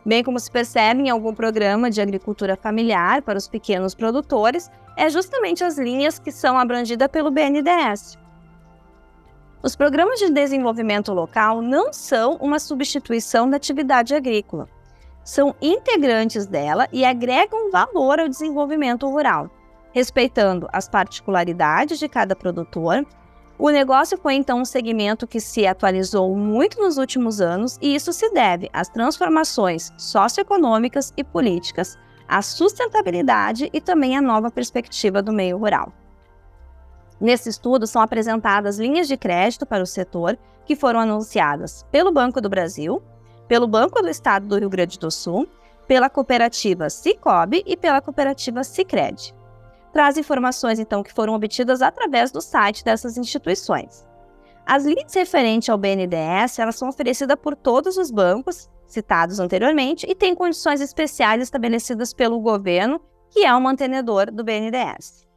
Bem 0.05 0.23
como 0.23 0.39
se 0.39 0.49
percebe 0.49 1.01
em 1.01 1.09
algum 1.09 1.35
programa 1.35 1.91
de 1.91 1.99
agricultura 1.99 2.55
familiar 2.55 3.21
para 3.21 3.37
os 3.37 3.49
pequenos 3.49 3.93
produtores, 3.93 4.71
é 4.95 5.09
justamente 5.09 5.61
as 5.61 5.77
linhas 5.77 6.19
que 6.19 6.31
são 6.31 6.57
abrangidas 6.57 7.09
pelo 7.09 7.29
BNDES. 7.29 8.17
Os 9.61 9.75
programas 9.75 10.17
de 10.17 10.29
desenvolvimento 10.29 11.11
local 11.11 11.61
não 11.61 11.91
são 11.91 12.35
uma 12.35 12.59
substituição 12.59 13.49
da 13.49 13.57
atividade 13.57 14.15
agrícola 14.15 14.69
são 15.29 15.55
integrantes 15.61 16.47
dela 16.47 16.87
e 16.91 17.05
agregam 17.05 17.69
valor 17.69 18.19
ao 18.19 18.27
desenvolvimento 18.27 19.07
rural, 19.07 19.47
respeitando 19.91 20.67
as 20.71 20.87
particularidades 20.87 21.99
de 21.99 22.07
cada 22.07 22.35
produtor. 22.35 23.05
O 23.57 23.69
negócio 23.69 24.17
foi 24.17 24.35
então 24.35 24.61
um 24.61 24.65
segmento 24.65 25.27
que 25.27 25.39
se 25.39 25.67
atualizou 25.67 26.35
muito 26.35 26.79
nos 26.79 26.97
últimos 26.97 27.41
anos 27.41 27.77
e 27.81 27.93
isso 27.93 28.13
se 28.13 28.29
deve 28.31 28.69
às 28.71 28.87
transformações 28.87 29.91
socioeconômicas 29.97 31.13
e 31.17 31.23
políticas, 31.23 31.97
à 32.27 32.41
sustentabilidade 32.41 33.69
e 33.73 33.81
também 33.81 34.15
à 34.15 34.21
nova 34.21 34.49
perspectiva 34.49 35.21
do 35.21 35.33
meio 35.33 35.57
rural. 35.57 35.91
Nesse 37.19 37.49
estudo 37.49 37.85
são 37.85 38.01
apresentadas 38.01 38.79
linhas 38.79 39.07
de 39.07 39.17
crédito 39.17 39.65
para 39.65 39.83
o 39.83 39.87
setor 39.87 40.37
que 40.65 40.75
foram 40.75 40.99
anunciadas 40.99 41.85
pelo 41.91 42.11
Banco 42.11 42.39
do 42.39 42.47
Brasil, 42.47 43.01
pelo 43.47 43.67
Banco 43.67 44.01
do 44.01 44.07
Estado 44.07 44.45
do 44.45 44.57
Rio 44.57 44.69
Grande 44.69 44.97
do 44.97 45.11
Sul, 45.11 45.49
pela 45.87 46.09
cooperativa 46.09 46.89
Cicobi 46.89 47.63
e 47.65 47.75
pela 47.75 47.99
cooperativa 47.99 48.63
Cicred. 48.63 49.33
Traz 49.91 50.17
informações, 50.17 50.79
então, 50.79 51.01
que 51.01 51.13
foram 51.13 51.33
obtidas 51.33 51.81
através 51.81 52.31
do 52.31 52.41
site 52.41 52.83
dessas 52.83 53.17
instituições. 53.17 54.07
As 54.65 54.85
leads 54.85 55.15
referentes 55.15 55.67
ao 55.69 55.77
BNDES 55.77 56.59
elas 56.59 56.75
são 56.75 56.89
oferecidas 56.89 57.37
por 57.41 57.55
todos 57.55 57.97
os 57.97 58.11
bancos 58.11 58.69
citados 58.85 59.39
anteriormente 59.39 60.05
e 60.09 60.15
têm 60.15 60.35
condições 60.35 60.81
especiais 60.81 61.41
estabelecidas 61.41 62.13
pelo 62.13 62.39
governo, 62.39 62.99
que 63.31 63.45
é 63.45 63.53
o 63.53 63.61
mantenedor 63.61 64.31
do 64.31 64.43
BNDES. 64.43 65.27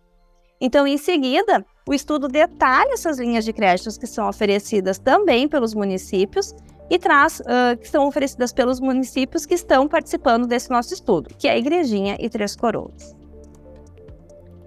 Então, 0.61 0.87
em 0.87 0.97
seguida, 0.97 1.65
o 1.89 1.93
estudo 1.93 2.29
detalha 2.29 2.93
essas 2.93 3.19
linhas 3.19 3.45
de 3.45 3.53
créditos 3.53 3.99
que 3.99 4.07
são 4.07 4.29
oferecidas 4.29 4.99
também 4.99 5.49
pelos 5.49 5.75
municípios 5.75 6.55
e 6.89 6.99
traz 6.99 7.41
uh, 7.41 7.77
que 7.81 7.89
são 7.89 8.07
oferecidas 8.07 8.53
pelos 8.53 8.81
municípios 8.81 9.47
que 9.47 9.55
estão 9.55 9.89
participando 9.89 10.47
desse 10.47 10.71
nosso 10.71 10.95
estudo, 10.95 11.35
que 11.37 11.49
é 11.49 11.53
a 11.53 11.59
Igrejinha 11.59 12.17
e 12.21 12.29
Três 12.29 12.55
Coroas. 12.55 13.22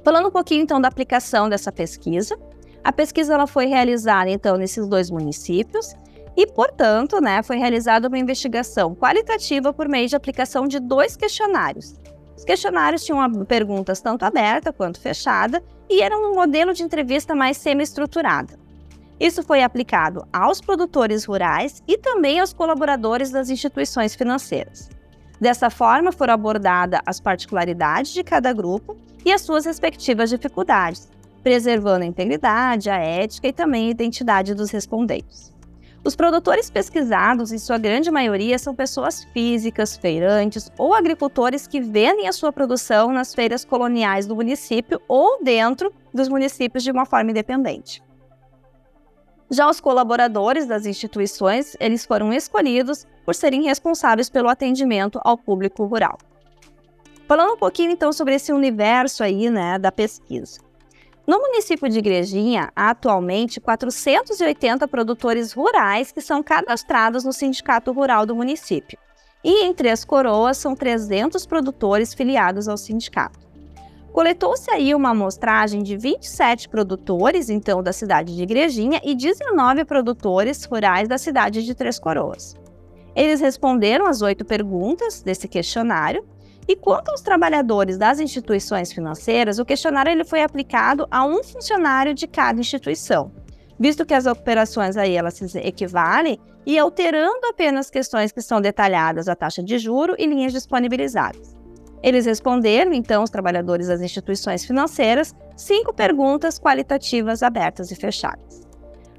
Falando 0.06 0.28
um 0.28 0.32
pouquinho 0.32 0.62
então 0.62 0.80
da 0.80 0.88
aplicação 0.88 1.50
dessa 1.50 1.72
pesquisa, 1.72 2.38
a 2.84 2.94
pesquisa 2.94 3.34
ela 3.34 3.48
foi 3.48 3.66
realizada 3.66 4.30
então 4.30 4.56
nesses 4.56 4.88
dois 4.88 5.10
municípios 5.10 5.96
e, 6.38 6.46
portanto, 6.46 7.20
né, 7.20 7.42
foi 7.42 7.58
realizada 7.58 8.08
uma 8.08 8.20
investigação 8.20 8.94
qualitativa 8.94 9.74
por 9.74 9.90
meio 9.90 10.08
de 10.08 10.16
aplicação 10.16 10.68
de 10.68 10.80
dois 10.80 11.18
questionários. 11.18 11.96
Os 12.38 12.44
questionários 12.44 13.04
tinham 13.04 13.46
perguntas 13.46 14.00
tanto 14.00 14.22
aberta 14.24 14.72
quanto 14.72 15.02
fechada 15.02 15.64
e 15.90 16.04
eram 16.04 16.32
um 16.32 16.36
modelo 16.36 16.72
de 16.72 16.84
entrevista 16.84 17.34
mais 17.34 17.58
semi-estruturada. 17.58 18.60
Isso 19.20 19.42
foi 19.42 19.64
aplicado 19.64 20.24
aos 20.32 20.62
produtores 20.62 21.26
rurais 21.26 21.82
e 21.88 21.98
também 21.98 22.40
aos 22.40 22.54
colaboradores 22.54 23.32
das 23.32 23.50
instituições 23.50 24.14
financeiras. 24.14 24.88
Dessa 25.40 25.70
forma, 25.70 26.12
foram 26.12 26.34
abordadas 26.34 27.02
as 27.06 27.20
particularidades 27.20 28.14
de 28.14 28.24
cada 28.24 28.54
grupo 28.54 28.98
e 29.26 29.32
as 29.32 29.42
suas 29.42 29.66
respectivas 29.66 30.30
dificuldades, 30.30 31.10
preservando 31.44 32.04
a 32.04 32.08
integridade, 32.08 32.90
a 32.90 32.98
ética 32.98 33.48
e 33.48 33.54
também 33.54 33.88
a 33.88 33.92
identidade 33.92 34.54
dos 34.54 34.72
respondentes. 34.72 35.54
Os 36.06 36.16
produtores 36.16 36.70
pesquisados, 36.70 37.52
em 37.52 37.58
sua 37.58 37.80
grande 37.80 38.12
maioria, 38.12 38.60
são 38.60 38.76
pessoas 38.76 39.24
físicas, 39.34 39.98
feirantes 39.98 40.72
ou 40.78 40.94
agricultores 40.94 41.66
que 41.66 41.82
vendem 41.82 42.28
a 42.28 42.32
sua 42.32 42.54
produção 42.54 43.12
nas 43.12 43.34
feiras 43.34 43.66
coloniais 43.66 44.28
do 44.28 44.36
município 44.36 45.02
ou 45.08 45.44
dentro 45.44 45.92
dos 46.14 46.30
municípios 46.30 46.84
de 46.84 46.92
uma 46.92 47.08
forma 47.08 47.32
independente. 47.32 48.04
Já 49.50 49.70
os 49.70 49.80
colaboradores 49.80 50.66
das 50.66 50.86
instituições, 50.86 51.78
eles 51.80 52.04
foram 52.04 52.34
escolhidos 52.34 53.06
por 53.24 53.36
serem 53.36 53.64
responsáveis 53.64 54.30
pelo 54.30 54.50
atendimento 54.50 55.20
ao 55.24 55.38
público 55.38 55.86
rural. 55.86 56.18
Falando 57.28 57.54
um 57.54 57.58
pouquinho 57.58 57.92
então 57.92 58.12
sobre 58.12 58.36
esse 58.36 58.52
universo 58.52 59.24
aí, 59.24 59.50
né, 59.50 59.78
da 59.78 59.92
pesquisa. 59.92 60.60
No 61.28 61.40
município 61.40 61.90
de 61.90 61.98
Igrejinha, 61.98 62.72
há 62.76 62.92
atualmente 62.92 63.60
480 63.60 64.88
produtores 64.88 65.54
rurais 65.54 66.12
que 66.12 66.22
são 66.22 66.44
cadastrados 66.44 67.24
no 67.24 67.34
Sindicato 67.34 67.92
Rural 67.92 68.28
do 68.28 68.36
município. 68.36 68.98
E 69.44 69.64
em 69.64 69.74
Três 69.74 70.06
Coroas 70.06 70.58
são 70.58 70.76
300 70.76 71.46
produtores 71.46 72.14
filiados 72.14 72.68
ao 72.68 72.78
sindicato. 72.78 73.45
Coletou-se 74.16 74.72
aí 74.72 74.96
uma 74.96 75.10
amostragem 75.10 75.84
de 75.84 75.98
27 75.98 76.70
produtores, 76.70 77.50
então, 77.50 77.84
da 77.84 77.92
cidade 77.92 78.34
de 78.34 78.44
Igrejinha 78.44 79.02
e 79.04 79.14
19 79.14 79.84
produtores 79.84 80.64
rurais 80.64 81.10
da 81.10 81.18
cidade 81.18 81.66
de 81.66 81.76
Três 81.76 82.00
Coroas. 82.00 82.56
Eles 83.14 83.42
responderam 83.42 84.06
as 84.06 84.22
oito 84.22 84.46
perguntas 84.46 85.22
desse 85.22 85.50
questionário 85.50 86.26
e 86.66 86.78
quanto 86.78 87.10
aos 87.10 87.20
trabalhadores 87.20 87.98
das 87.98 88.22
instituições 88.22 88.94
financeiras, 88.94 89.60
o 89.60 89.66
questionário 89.66 90.14
ele 90.14 90.24
foi 90.24 90.42
aplicado 90.42 91.06
a 91.12 91.26
um 91.26 91.44
funcionário 91.44 92.14
de 92.14 92.26
cada 92.26 92.58
instituição, 92.58 93.34
visto 93.78 94.06
que 94.06 94.14
as 94.14 94.26
operações 94.26 94.96
aí 94.96 95.14
elas 95.14 95.34
se 95.34 95.58
equivalem 95.58 96.40
e 96.66 96.80
alterando 96.80 97.48
apenas 97.50 97.90
questões 97.90 98.32
que 98.32 98.42
são 98.42 98.62
detalhadas 98.62 99.28
a 99.28 99.36
taxa 99.36 99.62
de 99.62 99.78
juro 99.78 100.16
e 100.18 100.26
linhas 100.26 100.54
disponibilizadas. 100.54 101.65
Eles 102.06 102.28
responderam, 102.28 102.94
então, 102.94 103.24
os 103.24 103.32
trabalhadores 103.32 103.88
das 103.88 104.00
instituições 104.00 104.64
financeiras, 104.64 105.34
cinco 105.58 105.92
perguntas 105.92 106.60
qualitativas 106.60 107.42
abertas 107.42 107.90
e 107.90 107.96
fechadas. 107.96 108.62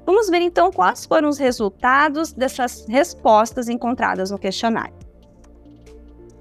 Vamos 0.05 0.29
ver 0.29 0.39
então 0.39 0.71
quais 0.71 1.05
foram 1.05 1.27
os 1.27 1.37
resultados 1.37 2.31
dessas 2.31 2.85
respostas 2.87 3.67
encontradas 3.67 4.31
no 4.31 4.39
questionário. 4.39 4.93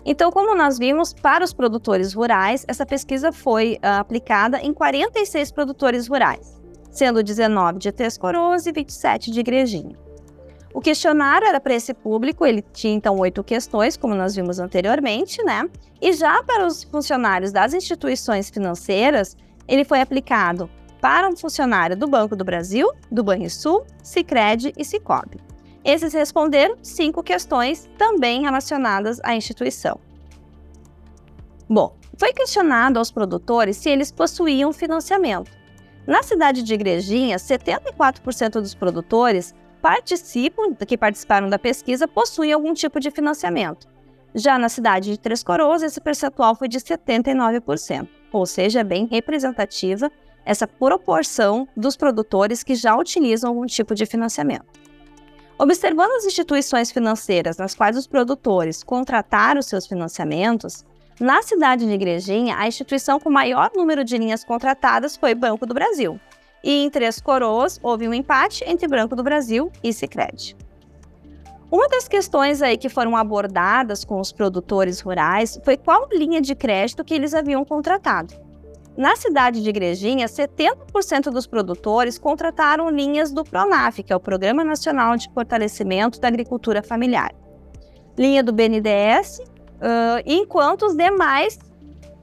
Então, 0.04 0.30
como 0.30 0.54
nós 0.54 0.78
vimos, 0.78 1.12
para 1.12 1.44
os 1.44 1.52
produtores 1.52 2.14
rurais, 2.14 2.64
essa 2.68 2.86
pesquisa 2.86 3.32
foi 3.32 3.80
uh, 3.82 3.98
aplicada 3.98 4.60
em 4.60 4.72
46 4.72 5.50
produtores 5.50 6.06
rurais, 6.06 6.62
sendo 6.92 7.24
19 7.24 7.80
de 7.80 7.90
Três 7.90 8.16
Coroas 8.16 8.66
e 8.66 8.72
27 8.72 9.32
de 9.32 9.40
Igrejinha. 9.40 10.05
O 10.76 10.80
questionário 10.83 11.49
era 11.49 11.59
para 11.59 11.73
esse 11.73 11.95
público, 11.95 12.45
ele 12.45 12.61
tinha 12.61 12.92
então 12.92 13.16
oito 13.16 13.42
questões, 13.42 13.97
como 13.97 14.14
nós 14.14 14.35
vimos 14.35 14.59
anteriormente, 14.59 15.42
né? 15.42 15.66
E 16.02 16.12
já 16.12 16.42
para 16.42 16.66
os 16.66 16.85
funcionários 16.85 17.50
das 17.50 17.73
instituições 17.73 18.50
financeiras, 18.50 19.38
ele 19.66 19.87
foi 19.87 20.02
aplicado 20.02 20.68
para 21.00 21.30
um 21.30 21.35
funcionário 21.35 21.97
do 21.97 22.06
Banco 22.06 22.37
do 22.37 22.45
Brasil, 22.45 22.92
do 23.11 23.25
Banrisul, 23.25 23.87
Sicredi 24.02 24.75
e 24.76 24.85
Cicobi. 24.85 25.40
Esses 25.83 26.12
responderam 26.12 26.76
cinco 26.83 27.23
questões 27.23 27.88
também 27.97 28.42
relacionadas 28.42 29.18
à 29.25 29.35
instituição. 29.35 29.99
Bom, 31.66 31.97
foi 32.18 32.35
questionado 32.35 32.99
aos 32.99 33.11
produtores 33.11 33.78
se 33.78 33.88
eles 33.88 34.12
possuíam 34.12 34.75
financiamento. 34.75 35.50
Na 36.06 36.23
cidade 36.23 36.62
de 36.62 36.75
Igrejinha, 36.75 37.38
74% 37.38 38.61
dos 38.61 38.75
produtores 38.75 39.54
participam, 39.86 40.74
que 40.74 40.98
participaram 40.98 41.48
da 41.48 41.60
pesquisa 41.60 42.08
possuem 42.08 42.52
algum 42.52 42.74
tipo 42.74 42.98
de 42.98 43.08
financiamento. 43.08 43.86
Já 44.34 44.58
na 44.58 44.68
cidade 44.68 45.12
de 45.12 45.16
Três 45.16 45.44
Coroas, 45.44 45.80
esse 45.80 46.00
percentual 46.00 46.56
foi 46.56 46.66
de 46.66 46.80
79%, 46.80 48.08
ou 48.32 48.44
seja, 48.46 48.80
é 48.80 48.84
bem 48.84 49.06
representativa 49.06 50.10
essa 50.44 50.66
proporção 50.66 51.68
dos 51.76 51.96
produtores 51.96 52.64
que 52.64 52.74
já 52.74 52.96
utilizam 52.96 53.50
algum 53.50 53.64
tipo 53.64 53.94
de 53.94 54.06
financiamento. 54.06 54.66
Observando 55.56 56.10
as 56.16 56.24
instituições 56.24 56.90
financeiras 56.90 57.56
nas 57.56 57.72
quais 57.72 57.96
os 57.96 58.08
produtores 58.08 58.82
contrataram 58.82 59.62
seus 59.62 59.86
financiamentos, 59.86 60.84
na 61.20 61.42
cidade 61.42 61.86
de 61.86 61.92
Igrejinha, 61.92 62.56
a 62.58 62.66
instituição 62.66 63.20
com 63.20 63.30
maior 63.30 63.70
número 63.72 64.02
de 64.02 64.18
linhas 64.18 64.42
contratadas 64.42 65.16
foi 65.16 65.32
Banco 65.32 65.64
do 65.64 65.72
Brasil. 65.72 66.18
E 66.66 66.82
em 66.82 66.90
Três 66.90 67.20
Coroas, 67.20 67.78
houve 67.80 68.08
um 68.08 68.12
empate 68.12 68.64
entre 68.66 68.88
Banco 68.88 69.14
do 69.14 69.23
Brasil 69.23 69.70
e 69.85 69.92
Sicredi. 69.92 70.56
Uma 71.70 71.87
das 71.87 72.08
questões 72.08 72.61
aí 72.61 72.76
que 72.76 72.88
foram 72.88 73.16
abordadas 73.16 74.04
com 74.04 74.18
os 74.18 74.32
produtores 74.32 75.00
rurais 75.00 75.61
foi 75.64 75.76
qual 75.76 76.08
linha 76.12 76.40
de 76.40 76.56
crédito 76.56 77.04
que 77.04 77.14
eles 77.14 77.35
haviam 77.35 77.64
contratado. 77.64 78.35
Na 78.96 79.14
cidade 79.14 79.62
de 79.62 79.70
Igrejinha, 79.70 80.26
70% 80.26 81.30
dos 81.30 81.46
produtores 81.46 82.18
contrataram 82.18 82.90
linhas 82.90 83.30
do 83.30 83.44
PRONAF, 83.44 84.02
que 84.02 84.12
é 84.12 84.16
o 84.16 84.20
Programa 84.20 84.64
Nacional 84.64 85.16
de 85.16 85.30
Fortalecimento 85.32 86.20
da 86.20 86.26
Agricultura 86.26 86.82
Familiar. 86.82 87.32
Linha 88.18 88.42
do 88.42 88.52
BNDES 88.52 89.40
Uh, 89.76 90.25
enquanto 90.25 90.87
os 90.87 90.96
demais 90.96 91.58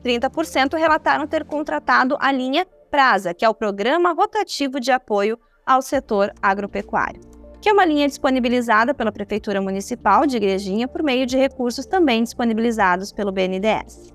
30% 0.03 0.75
relataram 0.75 1.27
ter 1.27 1.45
contratado 1.45 2.17
a 2.19 2.31
linha 2.31 2.65
PRASA, 2.93 3.33
que 3.33 3.43
é 3.43 3.49
o 3.49 3.55
Programa 3.55 4.13
Rotativo 4.13 4.79
de 4.79 4.91
Apoio 4.91 5.39
ao 5.65 5.81
Setor 5.81 6.31
Agropecuário, 6.39 7.21
que 7.59 7.67
é 7.67 7.73
uma 7.73 7.85
linha 7.85 8.07
disponibilizada 8.07 8.93
pela 8.93 9.11
Prefeitura 9.11 9.59
Municipal 9.59 10.27
de 10.27 10.37
Igrejinha 10.37 10.87
por 10.87 11.01
meio 11.01 11.25
de 11.25 11.35
recursos 11.35 11.87
também 11.87 12.21
disponibilizados 12.21 13.11
pelo 13.11 13.31
BNDES. 13.31 14.13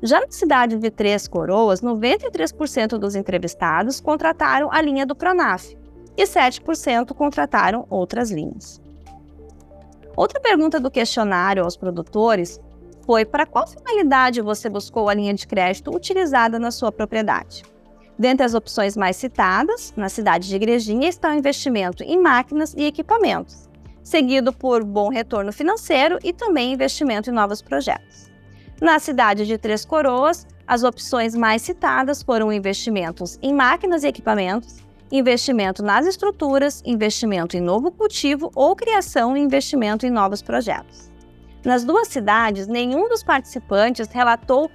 Já 0.00 0.20
na 0.20 0.30
cidade 0.30 0.76
de 0.76 0.88
Três 0.88 1.26
Coroas, 1.26 1.82
93% 1.82 2.96
dos 2.96 3.16
entrevistados 3.16 4.00
contrataram 4.00 4.70
a 4.70 4.80
linha 4.80 5.04
do 5.04 5.16
Pronaf 5.16 5.76
e 6.16 6.22
7% 6.22 7.12
contrataram 7.12 7.88
outras 7.90 8.30
linhas. 8.30 8.80
Outra 10.16 10.38
pergunta 10.38 10.78
do 10.78 10.92
questionário 10.92 11.64
aos 11.64 11.76
produtores 11.76 12.60
foi 13.04 13.24
para 13.24 13.46
qual 13.46 13.66
finalidade 13.66 14.40
você 14.40 14.70
buscou 14.70 15.08
a 15.08 15.14
linha 15.14 15.34
de 15.34 15.44
crédito 15.44 15.90
utilizada 15.90 16.56
na 16.56 16.70
sua 16.70 16.92
propriedade. 16.92 17.64
Dentre 18.18 18.46
as 18.46 18.54
opções 18.54 18.96
mais 18.96 19.16
citadas, 19.16 19.92
na 19.96 20.08
cidade 20.08 20.48
de 20.48 20.56
Igrejinha 20.56 21.08
está 21.08 21.30
o 21.30 21.34
investimento 21.34 22.02
em 22.02 22.18
máquinas 22.18 22.72
e 22.74 22.84
equipamentos, 22.84 23.68
seguido 24.02 24.52
por 24.52 24.82
bom 24.82 25.10
retorno 25.10 25.52
financeiro 25.52 26.18
e 26.24 26.32
também 26.32 26.72
investimento 26.72 27.28
em 27.28 27.32
novos 27.32 27.60
projetos. 27.60 28.30
Na 28.80 28.98
cidade 28.98 29.46
de 29.46 29.58
Três 29.58 29.84
Coroas, 29.84 30.46
as 30.66 30.82
opções 30.82 31.34
mais 31.34 31.62
citadas 31.62 32.22
foram 32.22 32.52
investimentos 32.52 33.38
em 33.42 33.52
máquinas 33.52 34.02
e 34.02 34.08
equipamentos, 34.08 34.76
investimento 35.12 35.82
nas 35.82 36.06
estruturas, 36.06 36.82
investimento 36.84 37.56
em 37.56 37.60
novo 37.60 37.90
cultivo 37.90 38.50
ou 38.54 38.74
criação 38.74 39.36
e 39.36 39.40
investimento 39.40 40.06
em 40.06 40.10
novos 40.10 40.42
projetos. 40.42 41.10
Nas 41.64 41.84
duas 41.84 42.08
cidades, 42.08 42.66
nenhum 42.66 43.08
dos 43.08 43.22
participantes 43.22 44.08
relatou 44.08 44.70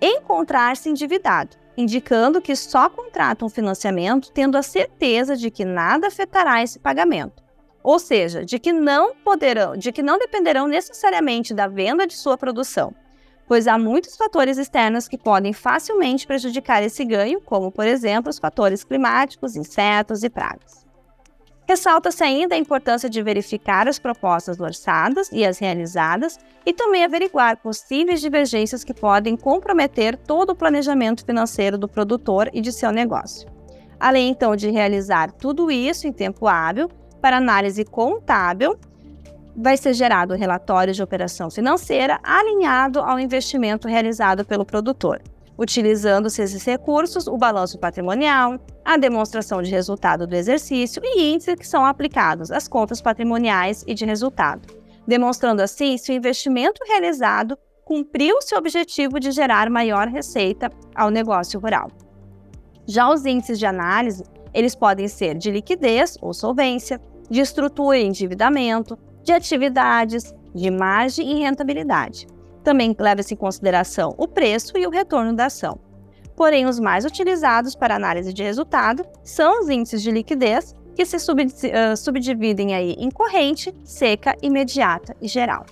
encontrar-se 0.00 0.88
endividado, 0.88 1.56
indicando 1.76 2.40
que 2.40 2.54
só 2.54 2.88
contratam 2.88 3.48
financiamento 3.48 4.30
tendo 4.32 4.56
a 4.56 4.62
certeza 4.62 5.36
de 5.36 5.50
que 5.50 5.64
nada 5.64 6.08
afetará 6.08 6.62
esse 6.62 6.78
pagamento. 6.78 7.42
Ou 7.82 7.98
seja, 7.98 8.44
de 8.44 8.58
que 8.58 8.72
não 8.72 9.14
poderão, 9.16 9.76
de 9.76 9.90
que 9.90 10.02
não 10.02 10.18
dependerão 10.18 10.68
necessariamente 10.68 11.52
da 11.52 11.66
venda 11.66 12.06
de 12.06 12.14
sua 12.14 12.38
produção, 12.38 12.94
pois 13.46 13.66
há 13.66 13.76
muitos 13.76 14.16
fatores 14.16 14.56
externos 14.56 15.08
que 15.08 15.18
podem 15.18 15.52
facilmente 15.52 16.26
prejudicar 16.26 16.82
esse 16.82 17.04
ganho, 17.04 17.40
como, 17.40 17.72
por 17.72 17.86
exemplo, 17.86 18.30
os 18.30 18.38
fatores 18.38 18.84
climáticos, 18.84 19.56
insetos 19.56 20.22
e 20.22 20.30
pragas. 20.30 20.81
Ressalta-se 21.68 22.22
ainda 22.24 22.54
a 22.54 22.58
importância 22.58 23.08
de 23.08 23.22
verificar 23.22 23.86
as 23.86 23.98
propostas 23.98 24.60
orçadas 24.60 25.30
e 25.32 25.44
as 25.44 25.58
realizadas 25.58 26.38
e 26.66 26.72
também 26.72 27.04
averiguar 27.04 27.56
possíveis 27.58 28.20
divergências 28.20 28.82
que 28.82 28.92
podem 28.92 29.36
comprometer 29.36 30.16
todo 30.16 30.50
o 30.50 30.56
planejamento 30.56 31.24
financeiro 31.24 31.78
do 31.78 31.88
produtor 31.88 32.50
e 32.52 32.60
de 32.60 32.72
seu 32.72 32.90
negócio. 32.90 33.48
Além 33.98 34.30
então 34.30 34.56
de 34.56 34.70
realizar 34.70 35.30
tudo 35.30 35.70
isso 35.70 36.06
em 36.08 36.12
tempo 36.12 36.48
hábil 36.48 36.90
para 37.20 37.36
análise 37.36 37.84
contábil 37.84 38.76
vai 39.56 39.76
ser 39.76 39.92
gerado 39.92 40.34
o 40.34 40.36
relatório 40.36 40.92
de 40.92 41.02
operação 41.02 41.50
financeira 41.50 42.18
alinhado 42.24 42.98
ao 42.98 43.20
investimento 43.20 43.86
realizado 43.86 44.44
pelo 44.44 44.64
produtor, 44.64 45.22
utilizando-se 45.58 46.42
esses 46.42 46.64
recursos 46.64 47.26
o 47.26 47.36
balanço 47.36 47.78
patrimonial, 47.78 48.58
a 48.84 48.96
demonstração 48.96 49.62
de 49.62 49.70
resultado 49.70 50.26
do 50.26 50.34
exercício 50.34 51.02
e 51.04 51.32
índices 51.32 51.54
que 51.54 51.66
são 51.66 51.84
aplicados 51.84 52.50
às 52.50 52.66
contas 52.66 53.00
patrimoniais 53.00 53.84
e 53.86 53.94
de 53.94 54.04
resultado, 54.04 54.66
demonstrando 55.06 55.62
assim 55.62 55.96
se 55.96 56.12
o 56.12 56.14
investimento 56.14 56.82
realizado 56.86 57.56
cumpriu 57.84 58.40
seu 58.40 58.58
objetivo 58.58 59.20
de 59.20 59.30
gerar 59.30 59.68
maior 59.68 60.08
receita 60.08 60.70
ao 60.94 61.10
negócio 61.10 61.60
rural. 61.60 61.88
Já 62.86 63.10
os 63.10 63.26
índices 63.26 63.58
de 63.58 63.66
análise, 63.66 64.24
eles 64.54 64.74
podem 64.74 65.08
ser 65.08 65.36
de 65.36 65.50
liquidez 65.50 66.16
ou 66.20 66.32
solvência, 66.32 67.00
de 67.30 67.40
estrutura 67.40 67.98
e 67.98 68.04
endividamento, 68.04 68.98
de 69.22 69.32
atividades, 69.32 70.34
de 70.54 70.70
margem 70.70 71.32
e 71.32 71.42
rentabilidade. 71.42 72.26
Também 72.62 72.94
leva-se 72.98 73.34
em 73.34 73.36
consideração 73.36 74.14
o 74.16 74.28
preço 74.28 74.76
e 74.78 74.86
o 74.86 74.90
retorno 74.90 75.34
da 75.34 75.46
ação. 75.46 75.78
Porém, 76.36 76.66
os 76.66 76.80
mais 76.80 77.04
utilizados 77.04 77.74
para 77.74 77.94
análise 77.94 78.32
de 78.32 78.42
resultado 78.42 79.04
são 79.22 79.60
os 79.60 79.68
índices 79.68 80.02
de 80.02 80.10
liquidez, 80.10 80.74
que 80.94 81.04
se 81.06 81.16
subdividem 81.96 82.74
aí 82.74 82.94
em 82.98 83.10
corrente, 83.10 83.74
seca, 83.84 84.36
imediata 84.42 85.16
e 85.20 85.28
geral. 85.28 85.64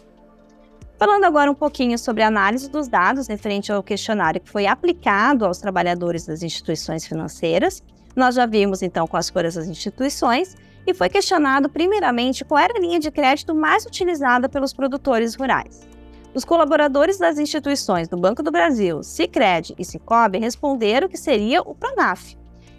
Falando 0.99 1.25
agora 1.25 1.51
um 1.51 1.55
pouquinho 1.55 1.99
sobre 1.99 2.23
a 2.23 2.27
análise 2.27 2.71
dos 2.71 2.89
dados 2.89 3.27
referente 3.27 3.73
ao 3.73 3.83
questionário 3.83 4.41
que 4.41 4.51
foi 4.51 4.67
aplicado 4.67 5.47
aos 5.47 5.59
trabalhadores 5.59 6.27
das 6.27 6.43
instituições 6.43 7.07
financeiras, 7.07 7.83
nós 8.15 8.35
já 8.35 8.45
vimos 8.45 8.83
então 8.83 9.07
quais 9.07 9.31
foram 9.31 9.49
as 9.49 9.57
instituições 9.57 10.57
e 10.87 10.93
foi 10.93 11.09
questionado 11.09 11.69
primeiramente 11.69 12.45
qual 12.45 12.59
era 12.59 12.77
a 12.77 12.81
linha 12.81 12.99
de 12.99 13.11
crédito 13.11 13.55
mais 13.55 13.87
utilizada 13.87 14.49
pelos 14.49 14.73
produtores 14.73 15.35
rurais. 15.35 15.89
Os 16.33 16.45
colaboradores 16.45 17.19
das 17.19 17.39
instituições 17.39 18.09
do 18.09 18.17
Banco 18.17 18.43
do 18.43 18.53
Brasil, 18.53 19.03
Sicredi 19.03 19.75
e 19.77 19.85
Sicob 19.85 20.39
responderam 20.39 21.09
que 21.09 21.17
seria 21.17 21.61
o 21.61 21.75
Pronaf. 21.75 22.37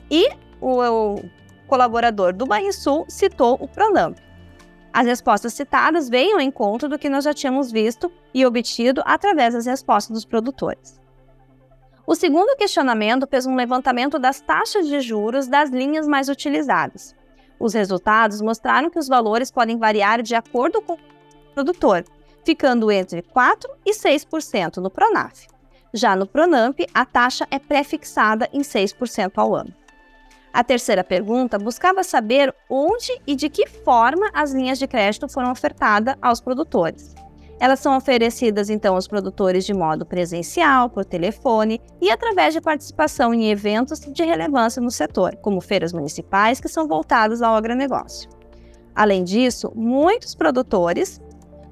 E 0.10 0.30
o, 0.62 0.82
o 0.82 1.30
colaborador 1.68 2.34
do 2.34 2.46
Banrisul 2.46 3.06
citou 3.10 3.58
o 3.60 3.68
Pronamp. 3.68 4.18
As 4.94 5.06
respostas 5.06 5.54
citadas 5.54 6.10
vêm 6.10 6.34
ao 6.34 6.42
encontro 6.42 6.88
do 6.88 6.98
que 6.98 7.10
nós 7.10 7.26
já 7.26 7.34
tínhamos 7.34 7.72
visto 7.72 8.12
e 8.34 8.46
obtido 8.46 9.02
através 9.06 9.54
das 9.54 9.66
respostas 9.66 10.14
dos 10.14 10.26
produtores. 10.26 11.00
O 12.08 12.16
segundo 12.16 12.58
questionamento 12.58 13.28
fez 13.28 13.46
um 13.46 13.56
levantamento 13.56 14.18
das 14.18 14.42
taxas 14.42 14.88
de 14.88 15.00
juros 15.02 15.48
das 15.48 15.70
linhas 15.70 16.08
mais 16.08 16.30
utilizadas. 16.30 17.16
Os 17.60 17.74
resultados 17.74 18.42
mostraram 18.42 18.90
que 18.90 19.00
os 19.00 19.08
valores 19.08 19.52
podem 19.52 19.78
variar 19.78 20.22
de 20.22 20.36
acordo 20.36 20.82
com 20.82 20.94
o 20.94 21.00
produtor, 21.54 22.04
ficando 22.44 22.92
entre 22.92 23.22
4% 23.22 23.66
e 23.86 23.94
6% 23.94 24.78
no 24.78 24.90
Pronaf. 24.90 25.48
Já 25.94 26.16
no 26.16 26.26
Pronamp, 26.26 26.80
a 26.94 27.06
taxa 27.06 27.46
é 27.52 27.60
pré-fixada 27.60 28.50
em 28.54 28.62
6% 28.62 29.32
ao 29.36 29.56
ano. 29.56 29.74
A 30.54 30.64
terceira 30.64 31.04
pergunta 31.04 31.58
buscava 31.58 32.04
saber 32.04 32.54
onde 32.70 33.12
e 33.26 33.36
de 33.36 33.50
que 33.50 33.68
forma 33.68 34.30
as 34.34 34.52
linhas 34.52 34.78
de 34.78 34.88
crédito 34.88 35.30
foram 35.30 35.52
ofertadas 35.52 36.16
aos 36.22 36.42
produtores. 36.42 37.16
Elas 37.58 37.80
são 37.80 37.96
oferecidas 37.96 38.70
então 38.70 38.96
aos 38.96 39.08
produtores 39.08 39.66
de 39.66 39.74
modo 39.74 40.06
presencial, 40.06 40.90
por 40.90 41.06
telefone 41.06 41.80
e 42.02 42.10
através 42.10 42.54
de 42.54 42.60
participação 42.60 43.34
em 43.34 43.52
eventos 43.52 44.00
de 44.00 44.24
relevância 44.24 44.82
no 44.82 44.90
setor, 44.90 45.36
como 45.38 45.62
feiras 45.62 45.94
municipais 45.94 46.60
que 46.60 46.68
são 46.68 46.88
voltados 46.88 47.42
ao 47.42 47.56
agronegócio. 47.56 48.30
Além 48.96 49.24
disso, 49.24 49.72
muitos 49.76 50.36
produtores, 50.36 51.22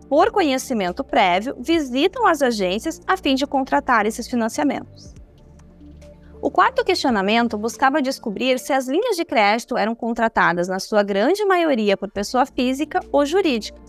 por 0.10 0.32
conhecimento 0.32 1.04
prévio, 1.04 1.56
visitam 1.60 2.26
as 2.26 2.42
agências 2.42 3.00
a 3.06 3.16
fim 3.16 3.36
de 3.36 3.46
contratar 3.46 4.08
esses 4.08 4.28
financiamentos. 4.28 5.14
O 6.42 6.50
quarto 6.50 6.84
questionamento 6.84 7.58
buscava 7.58 8.02
descobrir 8.02 8.60
se 8.60 8.74
as 8.74 8.88
linhas 8.88 9.16
de 9.16 9.26
crédito 9.26 9.78
eram 9.78 9.94
contratadas, 9.94 10.68
na 10.68 10.80
sua 10.80 11.04
grande 11.04 11.46
maioria, 11.46 11.96
por 11.96 12.10
pessoa 12.10 12.46
física 12.46 13.02
ou 13.12 13.26
jurídica. 13.26 13.80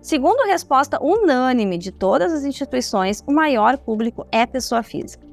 Segundo 0.00 0.40
a 0.42 0.46
resposta 0.46 1.02
unânime 1.02 1.76
de 1.78 1.90
todas 1.90 2.32
as 2.32 2.44
instituições, 2.44 3.24
o 3.26 3.32
maior 3.32 3.76
público 3.76 4.24
é 4.30 4.46
pessoa 4.46 4.82
física. 4.82 5.26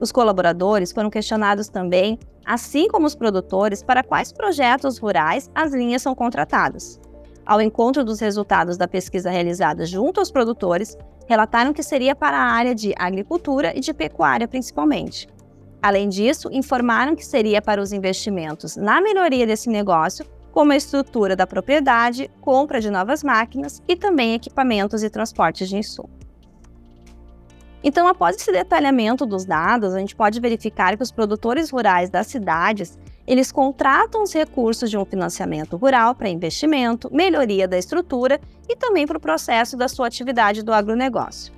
Os 0.00 0.10
colaboradores 0.10 0.90
foram 0.90 1.10
questionados 1.10 1.68
também, 1.68 2.18
assim 2.44 2.88
como 2.88 3.06
os 3.06 3.14
produtores, 3.14 3.82
para 3.82 4.02
quais 4.02 4.32
projetos 4.32 4.98
rurais 4.98 5.48
as 5.54 5.72
linhas 5.72 6.02
são 6.02 6.14
contratadas. 6.14 6.98
Ao 7.46 7.60
encontro 7.60 8.04
dos 8.04 8.18
resultados 8.18 8.76
da 8.76 8.88
pesquisa 8.88 9.30
realizada 9.30 9.86
junto 9.86 10.18
aos 10.18 10.32
produtores, 10.32 10.98
relataram 11.28 11.72
que 11.72 11.82
seria 11.82 12.16
para 12.16 12.36
a 12.36 12.50
área 12.50 12.74
de 12.74 12.92
agricultura 12.98 13.72
e 13.76 13.78
de 13.78 13.94
pecuária 13.94 14.48
principalmente. 14.48 15.28
Além 15.80 16.08
disso, 16.08 16.48
informaram 16.50 17.14
que 17.14 17.24
seria 17.24 17.62
para 17.62 17.80
os 17.80 17.92
investimentos 17.92 18.76
na 18.76 19.00
melhoria 19.00 19.46
desse 19.46 19.70
negócio, 19.70 20.26
como 20.50 20.72
a 20.72 20.76
estrutura 20.76 21.36
da 21.36 21.46
propriedade, 21.46 22.28
compra 22.40 22.80
de 22.80 22.90
novas 22.90 23.22
máquinas 23.22 23.80
e 23.86 23.94
também 23.94 24.34
equipamentos 24.34 25.04
e 25.04 25.10
transportes 25.10 25.68
de 25.68 25.76
insumo. 25.76 26.10
Então, 27.84 28.08
após 28.08 28.34
esse 28.34 28.50
detalhamento 28.50 29.24
dos 29.24 29.44
dados, 29.44 29.94
a 29.94 30.00
gente 30.00 30.16
pode 30.16 30.40
verificar 30.40 30.96
que 30.96 31.02
os 31.04 31.12
produtores 31.12 31.70
rurais 31.70 32.10
das 32.10 32.26
cidades, 32.26 32.98
eles 33.26 33.50
contratam 33.50 34.22
os 34.22 34.32
recursos 34.32 34.88
de 34.88 34.96
um 34.96 35.04
financiamento 35.04 35.76
rural 35.76 36.14
para 36.14 36.28
investimento, 36.28 37.12
melhoria 37.12 37.66
da 37.66 37.76
estrutura 37.76 38.40
e 38.68 38.76
também 38.76 39.06
para 39.06 39.18
o 39.18 39.20
processo 39.20 39.76
da 39.76 39.88
sua 39.88 40.06
atividade 40.06 40.62
do 40.62 40.72
agronegócio. 40.72 41.52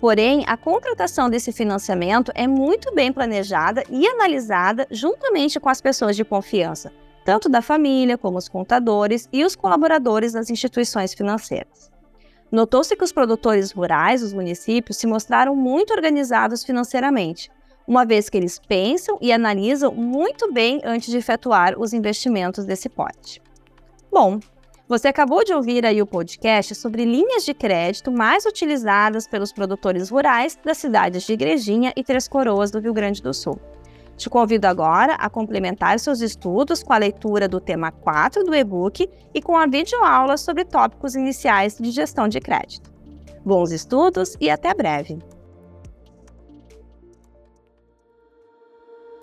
Porém, 0.00 0.44
a 0.46 0.56
contratação 0.56 1.28
desse 1.28 1.50
financiamento 1.50 2.30
é 2.34 2.46
muito 2.46 2.94
bem 2.94 3.12
planejada 3.12 3.82
e 3.90 4.06
analisada 4.06 4.86
juntamente 4.90 5.58
com 5.58 5.68
as 5.68 5.80
pessoas 5.80 6.14
de 6.14 6.24
confiança, 6.24 6.92
tanto 7.24 7.48
da 7.48 7.60
família 7.60 8.16
como 8.16 8.38
os 8.38 8.48
contadores 8.48 9.28
e 9.32 9.44
os 9.44 9.56
colaboradores 9.56 10.34
das 10.34 10.50
instituições 10.50 11.14
financeiras. 11.14 11.90
Notou-se 12.50 12.96
que 12.96 13.04
os 13.04 13.12
produtores 13.12 13.72
rurais 13.72 14.20
dos 14.20 14.32
municípios 14.32 14.96
se 14.96 15.06
mostraram 15.06 15.54
muito 15.54 15.92
organizados 15.92 16.64
financeiramente, 16.64 17.50
uma 17.88 18.04
vez 18.04 18.28
que 18.28 18.36
eles 18.36 18.58
pensam 18.58 19.16
e 19.18 19.32
analisam 19.32 19.94
muito 19.94 20.52
bem 20.52 20.82
antes 20.84 21.08
de 21.08 21.16
efetuar 21.16 21.74
os 21.78 21.94
investimentos 21.94 22.66
desse 22.66 22.86
porte. 22.86 23.40
Bom, 24.12 24.38
você 24.86 25.08
acabou 25.08 25.42
de 25.42 25.54
ouvir 25.54 25.86
aí 25.86 26.02
o 26.02 26.06
podcast 26.06 26.74
sobre 26.74 27.06
linhas 27.06 27.46
de 27.46 27.54
crédito 27.54 28.12
mais 28.12 28.44
utilizadas 28.44 29.26
pelos 29.26 29.54
produtores 29.54 30.10
rurais 30.10 30.58
das 30.62 30.76
cidades 30.76 31.22
de 31.22 31.32
Igrejinha 31.32 31.92
e 31.96 32.04
Três 32.04 32.28
Coroas 32.28 32.70
do 32.70 32.78
Rio 32.78 32.92
Grande 32.92 33.22
do 33.22 33.32
Sul. 33.32 33.58
Te 34.18 34.28
convido 34.28 34.66
agora 34.66 35.14
a 35.14 35.30
complementar 35.30 35.98
seus 35.98 36.20
estudos 36.20 36.82
com 36.82 36.92
a 36.92 36.98
leitura 36.98 37.48
do 37.48 37.60
tema 37.60 37.90
4 37.90 38.44
do 38.44 38.54
e-book 38.54 39.08
e 39.32 39.40
com 39.40 39.56
a 39.56 39.66
videoaula 39.66 40.36
sobre 40.36 40.64
tópicos 40.64 41.14
iniciais 41.14 41.78
de 41.78 41.90
gestão 41.90 42.28
de 42.28 42.40
crédito. 42.40 42.92
Bons 43.44 43.70
estudos 43.70 44.36
e 44.40 44.50
até 44.50 44.74
breve! 44.74 45.37